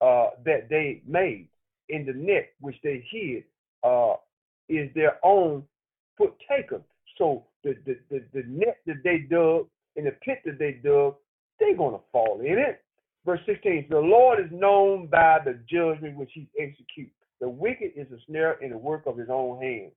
[0.01, 1.47] uh, that they made,
[1.89, 3.43] in the net which they hid,
[3.83, 4.15] uh,
[4.67, 5.63] is their own
[6.17, 6.83] foot taken.
[7.17, 11.15] So the, the, the, the net that they dug in the pit that they dug,
[11.59, 12.83] they're going to fall in it.
[13.25, 17.13] Verse 16, the Lord is known by the judgment which he executes.
[17.41, 19.91] The wicked is a snare in the work of his own hand.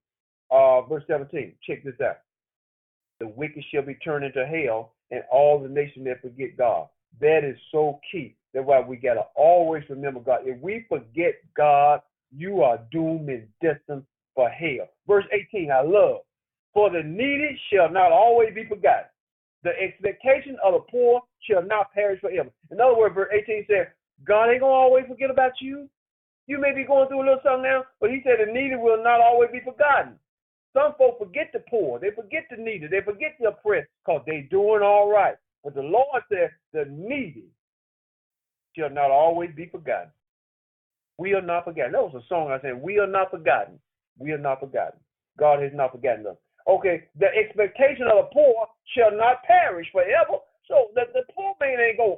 [0.51, 2.17] Uh, verse 17, check this out.
[3.19, 6.87] The wicked shall be turned into hell, and all the nations that forget God.
[7.21, 8.35] That is so key.
[8.53, 10.41] That's why we gotta always remember God.
[10.43, 12.01] If we forget God,
[12.35, 14.03] you are doomed and destined
[14.35, 14.89] for hell.
[15.07, 16.21] Verse 18, I love.
[16.73, 19.05] For the needy shall not always be forgotten.
[19.63, 22.49] The expectation of the poor shall not perish forever.
[22.71, 23.87] In other words, verse 18 says,
[24.25, 25.89] God ain't gonna always forget about you.
[26.47, 29.01] You may be going through a little something now, but he said the needy will
[29.01, 30.19] not always be forgotten.
[30.73, 34.47] Some folk forget the poor, they forget the needy, they forget the oppressed, because they
[34.49, 35.35] doing all right.
[35.63, 37.45] But the Lord said the needy
[38.75, 40.09] shall not always be forgotten.
[41.17, 41.93] We are not forgotten.
[41.93, 43.79] That was a song I said, We are not forgotten.
[44.17, 44.99] We are not forgotten.
[45.37, 46.37] God has not forgotten us.
[46.67, 50.39] Okay, the expectation of the poor shall not perish forever.
[50.67, 52.17] So the, the poor man ain't going,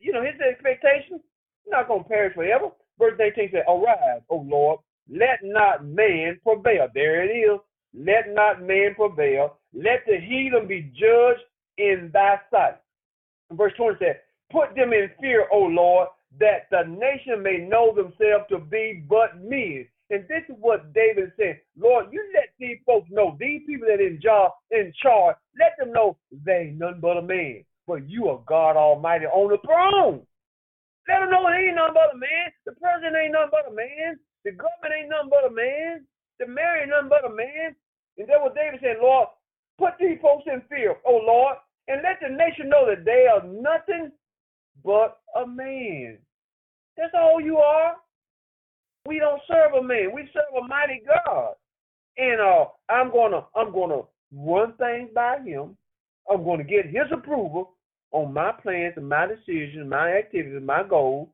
[0.00, 1.20] you know, his expectation
[1.66, 2.70] not going to perish forever.
[2.98, 6.88] Verse 18 says, Arise, O Lord, let not man prevail.
[6.94, 7.60] There it is.
[7.94, 9.56] Let not man prevail.
[9.72, 11.42] Let the heathen be judged
[11.78, 12.78] in thy sight.
[13.52, 14.16] verse 20 says,
[14.50, 16.08] Put them in fear, O Lord,
[16.40, 19.86] that the nation may know themselves to be but men.
[20.10, 24.00] And this is what David said, Lord, you let these folks know, these people that
[24.00, 27.64] in charge, in charge, let them know they ain't nothing but a man.
[27.86, 30.24] But you are God Almighty on the throne.
[31.08, 32.48] Let them know they ain't nothing but a man.
[32.64, 34.18] The president ain't nothing but a man.
[34.44, 36.04] The government ain't nothing but a man.
[36.40, 37.76] The mayor ain't nothing but a man.
[38.16, 39.28] And that's what David said, Lord,
[39.76, 41.56] put these folks in fear, oh Lord,
[41.88, 44.12] and let the nation know that they are nothing
[44.84, 46.18] but a man.
[46.96, 47.96] That's all you are.
[49.08, 50.10] We don't serve a man.
[50.14, 51.54] We serve a mighty God.
[52.18, 55.78] And uh, I'm gonna I'm gonna run things by him.
[56.30, 57.70] I'm gonna get his approval
[58.10, 61.28] on my plans and my decisions, my activities, my goals.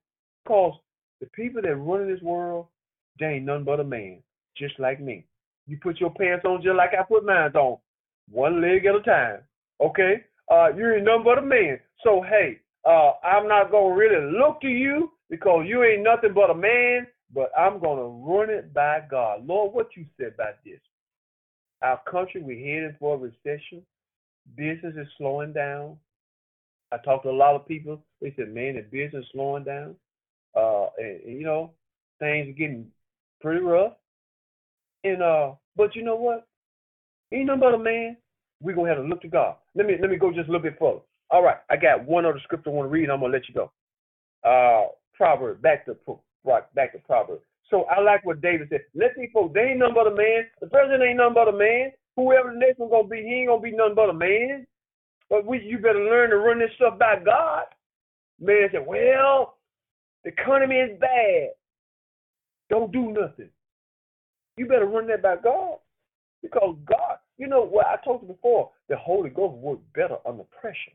[0.47, 0.75] Cause
[1.21, 2.67] the people that run this world,
[3.19, 4.19] they ain't nothing but a man,
[4.57, 5.25] just like me.
[5.67, 7.79] You put your pants on just like I put mine on,
[8.31, 9.39] one leg at a time.
[9.81, 10.23] Okay?
[10.49, 11.81] Uh, you ain't nothing but a man.
[12.05, 16.51] So hey, uh, I'm not gonna really look to you because you ain't nothing but
[16.51, 19.47] a man but I'm going to run it by God.
[19.47, 20.81] Lord, what you said about this?
[21.83, 23.83] Our country, we're heading for a recession.
[24.57, 25.97] Business is slowing down.
[26.93, 28.01] I talked to a lot of people.
[28.21, 29.97] They said, man, the business is slowing down.
[30.55, 31.73] Uh, and, and, you know,
[32.21, 32.87] things are getting
[33.41, 33.95] pretty rough.
[35.03, 36.47] And uh, but you know what?
[37.33, 38.17] Ain't nothing but a man.
[38.63, 39.57] We're gonna have to look to God.
[39.75, 41.01] Let me let me go just a little bit further.
[41.31, 43.11] All right, I got one other scripture I want to read.
[43.11, 43.71] I'm gonna let you go.
[44.49, 45.97] Uh, Proverbs, back to
[46.45, 47.43] brought back to Proverbs.
[47.71, 48.83] So I like what David said.
[48.95, 50.45] Let these folks, they ain't nothing but a man.
[50.61, 51.93] The president ain't nothing but a man.
[52.17, 54.67] Whoever the next one's gonna be, he ain't gonna be nothing but a man.
[55.31, 57.65] But we you better learn to run this stuff by God.
[58.39, 59.57] Man said, Well,
[60.23, 61.49] the economy is bad.
[62.71, 63.49] Don't do nothing.
[64.57, 65.79] You better run that by God.
[66.43, 70.45] Because God, you know what I told you before, the Holy Ghost works better under
[70.61, 70.93] pressure.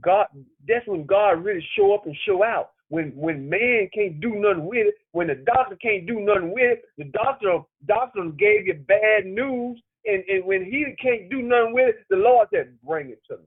[0.00, 0.26] God
[0.68, 4.66] that's when God really show up and show out when when man can't do nothing
[4.66, 8.74] with it, when the doctor can't do nothing with it, the doctor doctor gave you
[8.86, 13.10] bad news, and, and when he can't do nothing with it, the Lord said, Bring
[13.10, 13.44] it to me.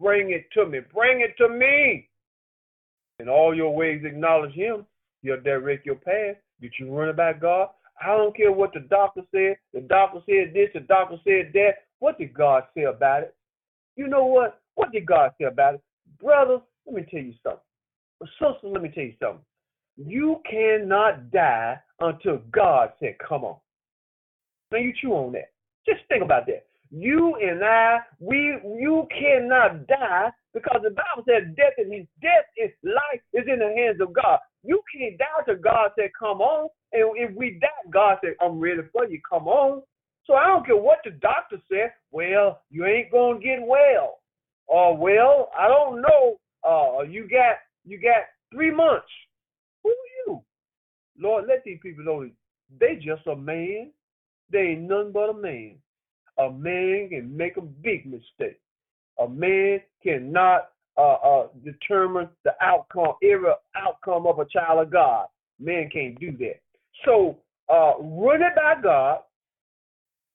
[0.00, 0.80] Bring it to me.
[0.92, 2.08] Bring it to me.
[3.20, 4.86] In all your ways acknowledge him.
[5.22, 6.36] He'll direct your path.
[6.60, 7.68] Did you run about God?
[8.00, 9.56] I don't care what the doctor said.
[9.74, 11.72] The doctor said this, the doctor said that.
[11.98, 13.34] What did God say about it?
[13.96, 14.60] You know what?
[14.76, 15.82] What did God say about it?
[16.20, 17.60] Brother, let me tell you something.
[18.22, 19.44] Sister, let me tell you something.
[19.96, 23.56] You cannot die until God said, come on.
[24.70, 25.50] Now you chew on that.
[25.86, 26.66] Just think about that.
[26.90, 32.70] You and I, we you cannot die because the Bible says death is death is
[32.82, 34.38] life is in the hands of God.
[34.64, 36.68] You can't die until God said, Come on.
[36.92, 39.20] And if we die, God said, I'm ready for you.
[39.28, 39.82] Come on.
[40.26, 41.92] So I don't care what the doctor said.
[42.10, 44.20] Well, you ain't gonna get well.
[44.66, 46.38] Or well, I don't know.
[46.66, 49.06] Uh, you got you got three months.
[49.82, 49.94] Who are
[50.26, 50.42] you?
[51.18, 52.28] Lord, let these people know
[52.80, 53.90] they just a man.
[54.50, 55.76] They ain't nothing but a man.
[56.38, 58.60] A man can make a big mistake.
[59.20, 65.26] A man cannot uh, uh, determine the outcome, every outcome of a child of God.
[65.58, 66.60] Man can't do that.
[67.04, 69.20] So uh, run it by God,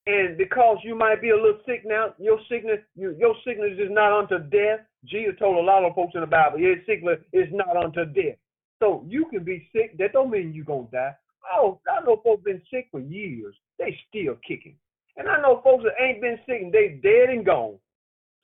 [0.05, 3.89] and because you might be a little sick now, your sickness, you, your sickness is
[3.89, 4.81] not unto death.
[5.05, 8.37] Jesus told a lot of folks in the Bible, your sickness is not unto death.
[8.79, 9.97] So you can be sick.
[9.97, 11.15] That don't mean you're gonna die.
[11.55, 13.55] Oh, I know folks been sick for years.
[13.79, 14.75] They still kicking.
[15.15, 17.77] And I know folks that ain't been sick and they dead and gone.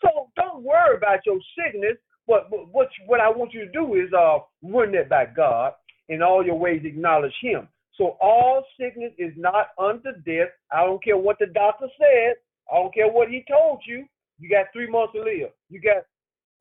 [0.02, 1.98] So don't worry about your sickness.
[2.26, 5.74] But, but what what I want you to do is uh run that by God
[6.10, 7.68] in all your ways acknowledge Him.
[8.00, 10.48] So all sickness is not unto death.
[10.72, 12.36] I don't care what the doctor said.
[12.72, 14.06] I don't care what he told you.
[14.40, 15.52] You got three months to live.
[15.70, 16.06] You got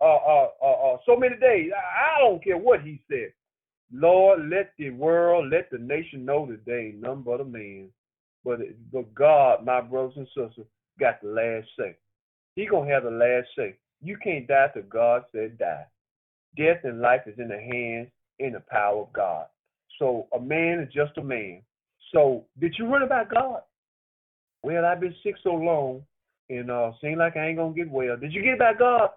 [0.00, 1.70] uh, uh, uh, uh, so many days.
[1.72, 3.32] I, don't care what he said.
[3.92, 7.88] Lord, let the world, let the nation know that they ain't nothing but a man.
[8.44, 8.58] But,
[8.92, 10.66] but God, my brothers and sisters,
[10.98, 11.96] got the last say.
[12.56, 13.76] He gonna have the last say.
[14.02, 15.84] You can't die till God said die.
[16.56, 18.08] Death and life is in the hands,
[18.40, 19.46] in the power of God.
[19.98, 21.62] So a man is just a man.
[22.12, 23.60] So did you run about God?
[24.62, 26.02] Well, I've been sick so long,
[26.50, 28.16] and uh, seem like I ain't gonna get well.
[28.16, 29.10] Did you get about God?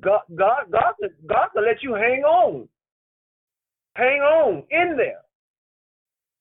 [0.00, 0.94] God, God, God,
[1.26, 2.68] God can let you hang on,
[3.94, 5.22] hang on in there,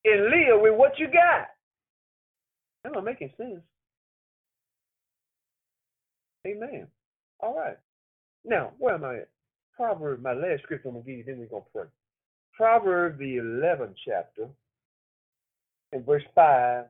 [0.05, 1.47] and live with what you got.
[2.83, 3.61] That not making sense.
[6.47, 6.87] Amen.
[7.39, 7.77] All right.
[8.45, 9.29] Now, where am I at?
[9.75, 11.83] Proverbs, my last scripture I'm to give you, then we're to pray.
[12.59, 14.49] Proverbs, the 11th chapter,
[15.93, 16.83] in verse 5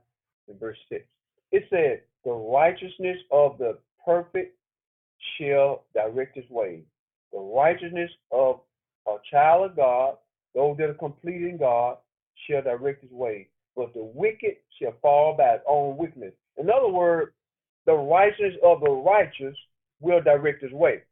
[0.48, 1.06] and verse 6.
[1.52, 4.58] It said, The righteousness of the perfect
[5.38, 6.82] shall direct his way.
[7.32, 8.62] The righteousness of
[9.08, 10.16] a child of God,
[10.56, 11.98] those that are complete in God,
[12.48, 13.50] shall direct his way.
[13.76, 16.34] But the wicked shall fall by his own wickedness.
[16.58, 17.32] In other words,
[17.86, 19.56] the righteousness of the righteous
[20.02, 21.04] will direct his way.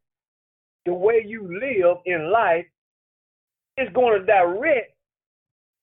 [0.84, 2.66] The way you live in life
[3.78, 4.94] is going to direct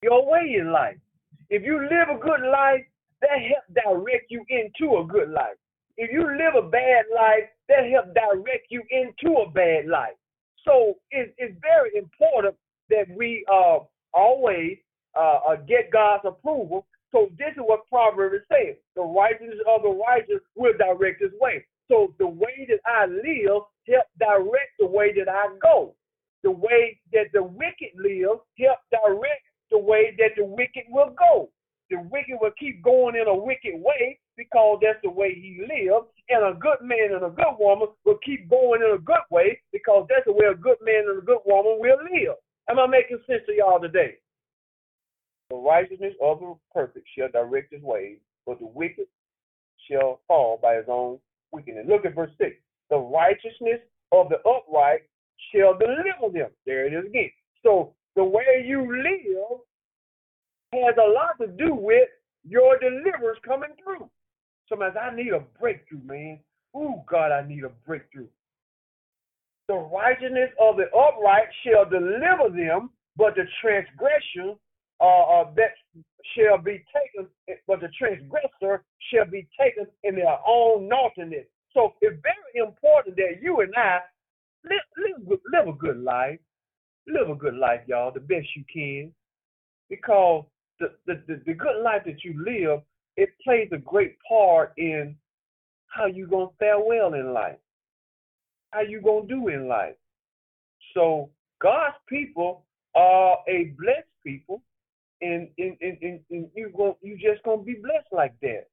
[0.01, 0.97] your way in life.
[1.49, 2.81] If you live a good life,
[3.21, 5.57] that help direct you into a good life.
[5.97, 10.15] If you live a bad life, that help direct you into a bad life.
[10.65, 12.55] So it, it's very important
[12.89, 13.79] that we uh,
[14.13, 14.77] always
[15.15, 16.85] uh, uh, get God's approval.
[17.11, 18.75] So this is what Proverbs is saying.
[18.95, 21.63] The righteousness of the righteous will direct his way.
[21.87, 25.95] So the way that I live help direct the way that I go.
[26.45, 29.41] The way that the wicked live help direct
[29.71, 31.49] the way that the wicked will go.
[31.89, 36.05] The wicked will keep going in a wicked way because that's the way he lives.
[36.29, 39.59] And a good man and a good woman will keep going in a good way
[39.73, 42.35] because that's the way a good man and a good woman will live.
[42.69, 44.17] Am I making sense to y'all today?
[45.49, 49.05] The righteousness of the perfect shall direct his ways, but the wicked
[49.89, 51.19] shall fall by his own
[51.51, 51.85] wickedness.
[51.87, 52.55] Look at verse 6.
[52.89, 53.81] The righteousness
[54.11, 55.01] of the upright
[55.53, 56.49] shall deliver them.
[56.65, 57.31] There it is again.
[57.63, 59.59] So the way you live
[60.73, 62.09] has a lot to do with
[62.47, 64.09] your deliverance coming through.
[64.69, 66.39] Sometimes I need a breakthrough, man.
[66.73, 68.27] Oh, God, I need a breakthrough.
[69.67, 74.55] The righteousness of the upright shall deliver them, but the transgression
[75.01, 75.73] uh, uh, that
[76.35, 77.27] shall be taken,
[77.67, 81.45] but the transgressor shall be taken in their own naughtiness.
[81.73, 83.99] So it's very important that you and I
[84.69, 86.39] live, live, live a good life.
[87.07, 89.13] Live a good life, y'all, the best you can.
[89.89, 90.45] Because
[90.79, 92.81] the, the, the, the good life that you live,
[93.17, 95.15] it plays a great part in
[95.87, 97.57] how you going to fare well in life,
[98.71, 99.95] how you going to do in life.
[100.93, 101.29] So
[101.61, 104.61] God's people are a blessed people
[105.21, 108.67] and and and, and, you go you just gonna be blessed like that.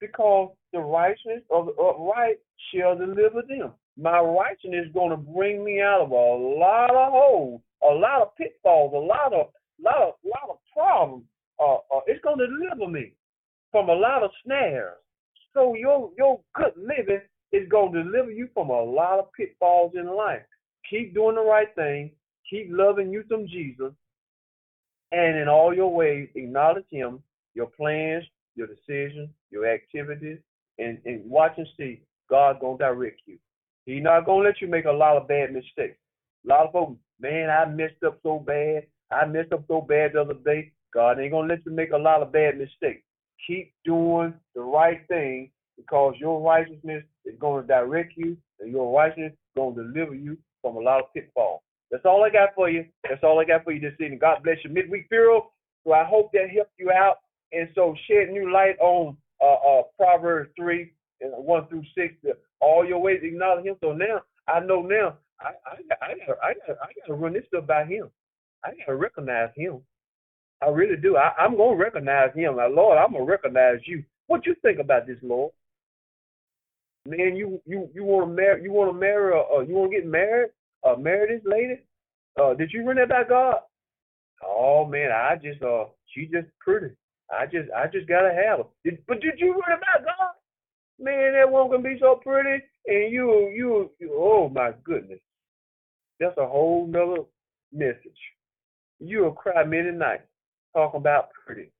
[0.00, 2.38] Because the righteousness of the upright
[2.72, 3.72] shall deliver them.
[4.00, 8.34] My righteousness is gonna bring me out of a lot of holes, a lot of
[8.36, 9.48] pitfalls, a lot of
[9.78, 11.24] lot of lot of problems.
[11.58, 13.12] Uh, uh, it's gonna deliver me
[13.70, 14.96] from a lot of snares.
[15.52, 17.20] So your your good living
[17.52, 20.42] is gonna deliver you from a lot of pitfalls in life.
[20.88, 22.10] Keep doing the right thing.
[22.48, 23.92] Keep loving you some Jesus
[25.12, 27.22] and in all your ways acknowledge him,
[27.54, 28.24] your plans,
[28.54, 30.38] your decisions, your activities,
[30.78, 33.38] and, and watch and see God gonna direct you.
[33.86, 35.98] He's not gonna let you make a lot of bad mistakes.
[36.44, 38.86] A lot of folks, man, I messed up so bad.
[39.10, 40.72] I messed up so bad the other day.
[40.92, 43.02] God ain't gonna let you make a lot of bad mistakes.
[43.46, 49.32] Keep doing the right thing because your righteousness is gonna direct you, and your righteousness
[49.32, 51.62] is gonna deliver you from a lot of pitfalls.
[51.90, 52.84] That's all I got for you.
[53.08, 54.18] That's all I got for you this evening.
[54.20, 54.70] God bless you.
[54.70, 55.52] Midweek Refuel.
[55.84, 57.16] So I hope that helped you out.
[57.52, 62.14] And so shed new light on uh, uh, Proverbs 3 and 1 through 6.
[62.60, 63.76] All your ways acknowledge him.
[63.80, 67.44] So now I know now I, I, I, gotta, I, gotta, I gotta run this
[67.48, 68.10] stuff by him.
[68.64, 69.80] I gotta recognize him.
[70.62, 71.16] I really do.
[71.16, 72.56] I, I'm gonna recognize him.
[72.56, 74.04] Now, Lord, I'm gonna recognize you.
[74.26, 75.52] What you think about this, Lord?
[77.06, 78.62] Man, you you you want to marry?
[78.62, 79.32] You want to marry?
[79.32, 80.50] Uh, you want to get married?
[80.84, 81.78] uh, Meredith lady?
[82.40, 83.56] Uh, did you run that by God?
[84.44, 86.94] Oh man, I just uh, she just pretty.
[87.30, 88.64] I just I just gotta have her.
[88.84, 90.32] Did, but did you run it by God?
[91.00, 95.20] Man, that woman can be so pretty, and you you, you oh my goodness,
[96.18, 97.22] that's a whole nother
[97.72, 98.18] message.
[98.98, 100.24] You'll cry many nights
[100.74, 101.70] talking about pretty.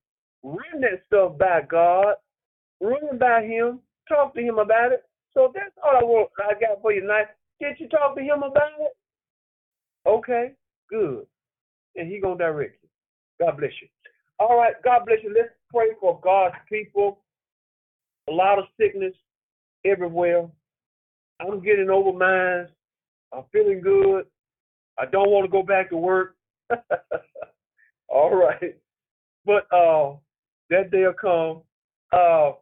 [0.43, 2.15] Run that stuff by God.
[2.81, 3.81] Run by Him.
[4.09, 5.05] Talk to Him about it.
[5.35, 6.31] So that's all I want.
[6.39, 7.27] I got for you tonight.
[7.61, 8.97] Did you talk to him about it?
[10.07, 10.53] Okay,
[10.89, 11.27] good.
[11.97, 12.89] And he gonna direct you.
[13.45, 13.89] God bless you.
[14.39, 15.35] All right, God bless you.
[15.37, 17.19] Let's pray for God's people.
[18.31, 19.15] A lot of sickness
[19.85, 20.49] everywhere.
[21.41, 22.69] I'm getting over mine.
[23.33, 24.27] I'm feeling good.
[24.99, 26.37] I don't want to go back to work.
[28.09, 28.77] All right.
[29.45, 30.17] But uh
[30.69, 31.63] that day will come.
[32.13, 32.53] Uh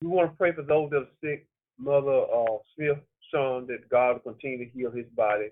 [0.00, 1.46] we want to pray for those that are sick.
[1.78, 2.98] Mother uh Smith
[3.32, 5.48] son that God will continue to heal his body.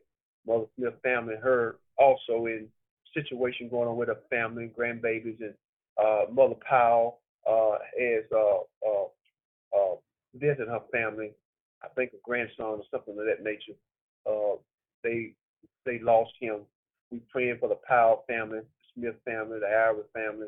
[0.46, 2.66] Mother Smith family, her also in
[3.14, 5.54] situation going on with her family, grandbabies, and
[6.02, 7.18] uh, Mother Powell
[7.48, 9.06] uh, has uh, uh,
[9.76, 9.96] uh,
[10.34, 11.32] visited her family.
[11.82, 13.78] I think a grandson or something of that nature.
[14.26, 14.56] Uh,
[15.02, 15.34] they
[15.84, 16.60] they lost him.
[17.10, 18.64] We praying for the Powell family, the
[18.94, 20.46] Smith family, the Albert family,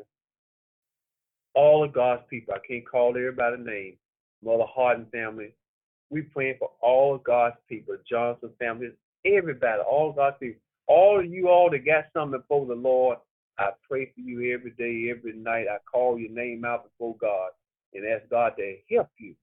[1.53, 2.53] all of God's people.
[2.53, 3.97] I can't call everybody name.
[4.43, 5.53] Mother Harden family.
[6.09, 8.89] We praying for all of God's people, Johnson family,
[9.25, 10.61] everybody, all God's people.
[10.87, 13.17] All of you all that got something before the Lord,
[13.57, 15.67] I pray for you every day, every night.
[15.69, 17.51] I call your name out before God
[17.93, 19.35] and ask God to help you.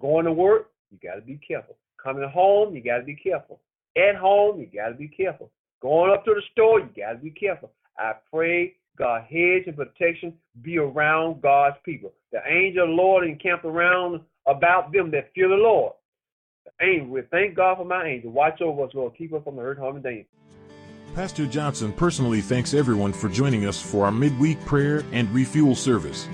[0.00, 1.76] Going to work, you got to be careful.
[2.02, 3.60] Coming home, you got to be careful.
[3.96, 5.50] At home, you got to be careful.
[5.80, 7.70] Going up to the store, you got to be careful.
[7.98, 12.12] I pray God hedge and protection be around God's people.
[12.32, 15.94] The angel of the Lord encamp around about them that fear the Lord.
[16.64, 18.30] The angel, we thank God for my angel.
[18.30, 19.14] Watch over us, Lord.
[19.16, 20.28] Keep us from the hurt, harm, and danger.
[21.14, 26.28] Pastor Johnson personally thanks everyone for joining us for our midweek prayer and refuel service.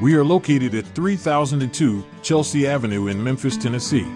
[0.00, 4.06] We are located at 3002 Chelsea Avenue in Memphis, Tennessee.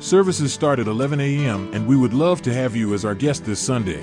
[0.00, 3.44] Services start at 11 a.m., and we would love to have you as our guest
[3.44, 4.02] this Sunday.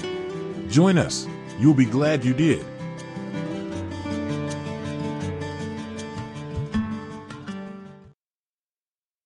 [0.70, 1.28] Join us.
[1.58, 2.64] You'll be glad you did.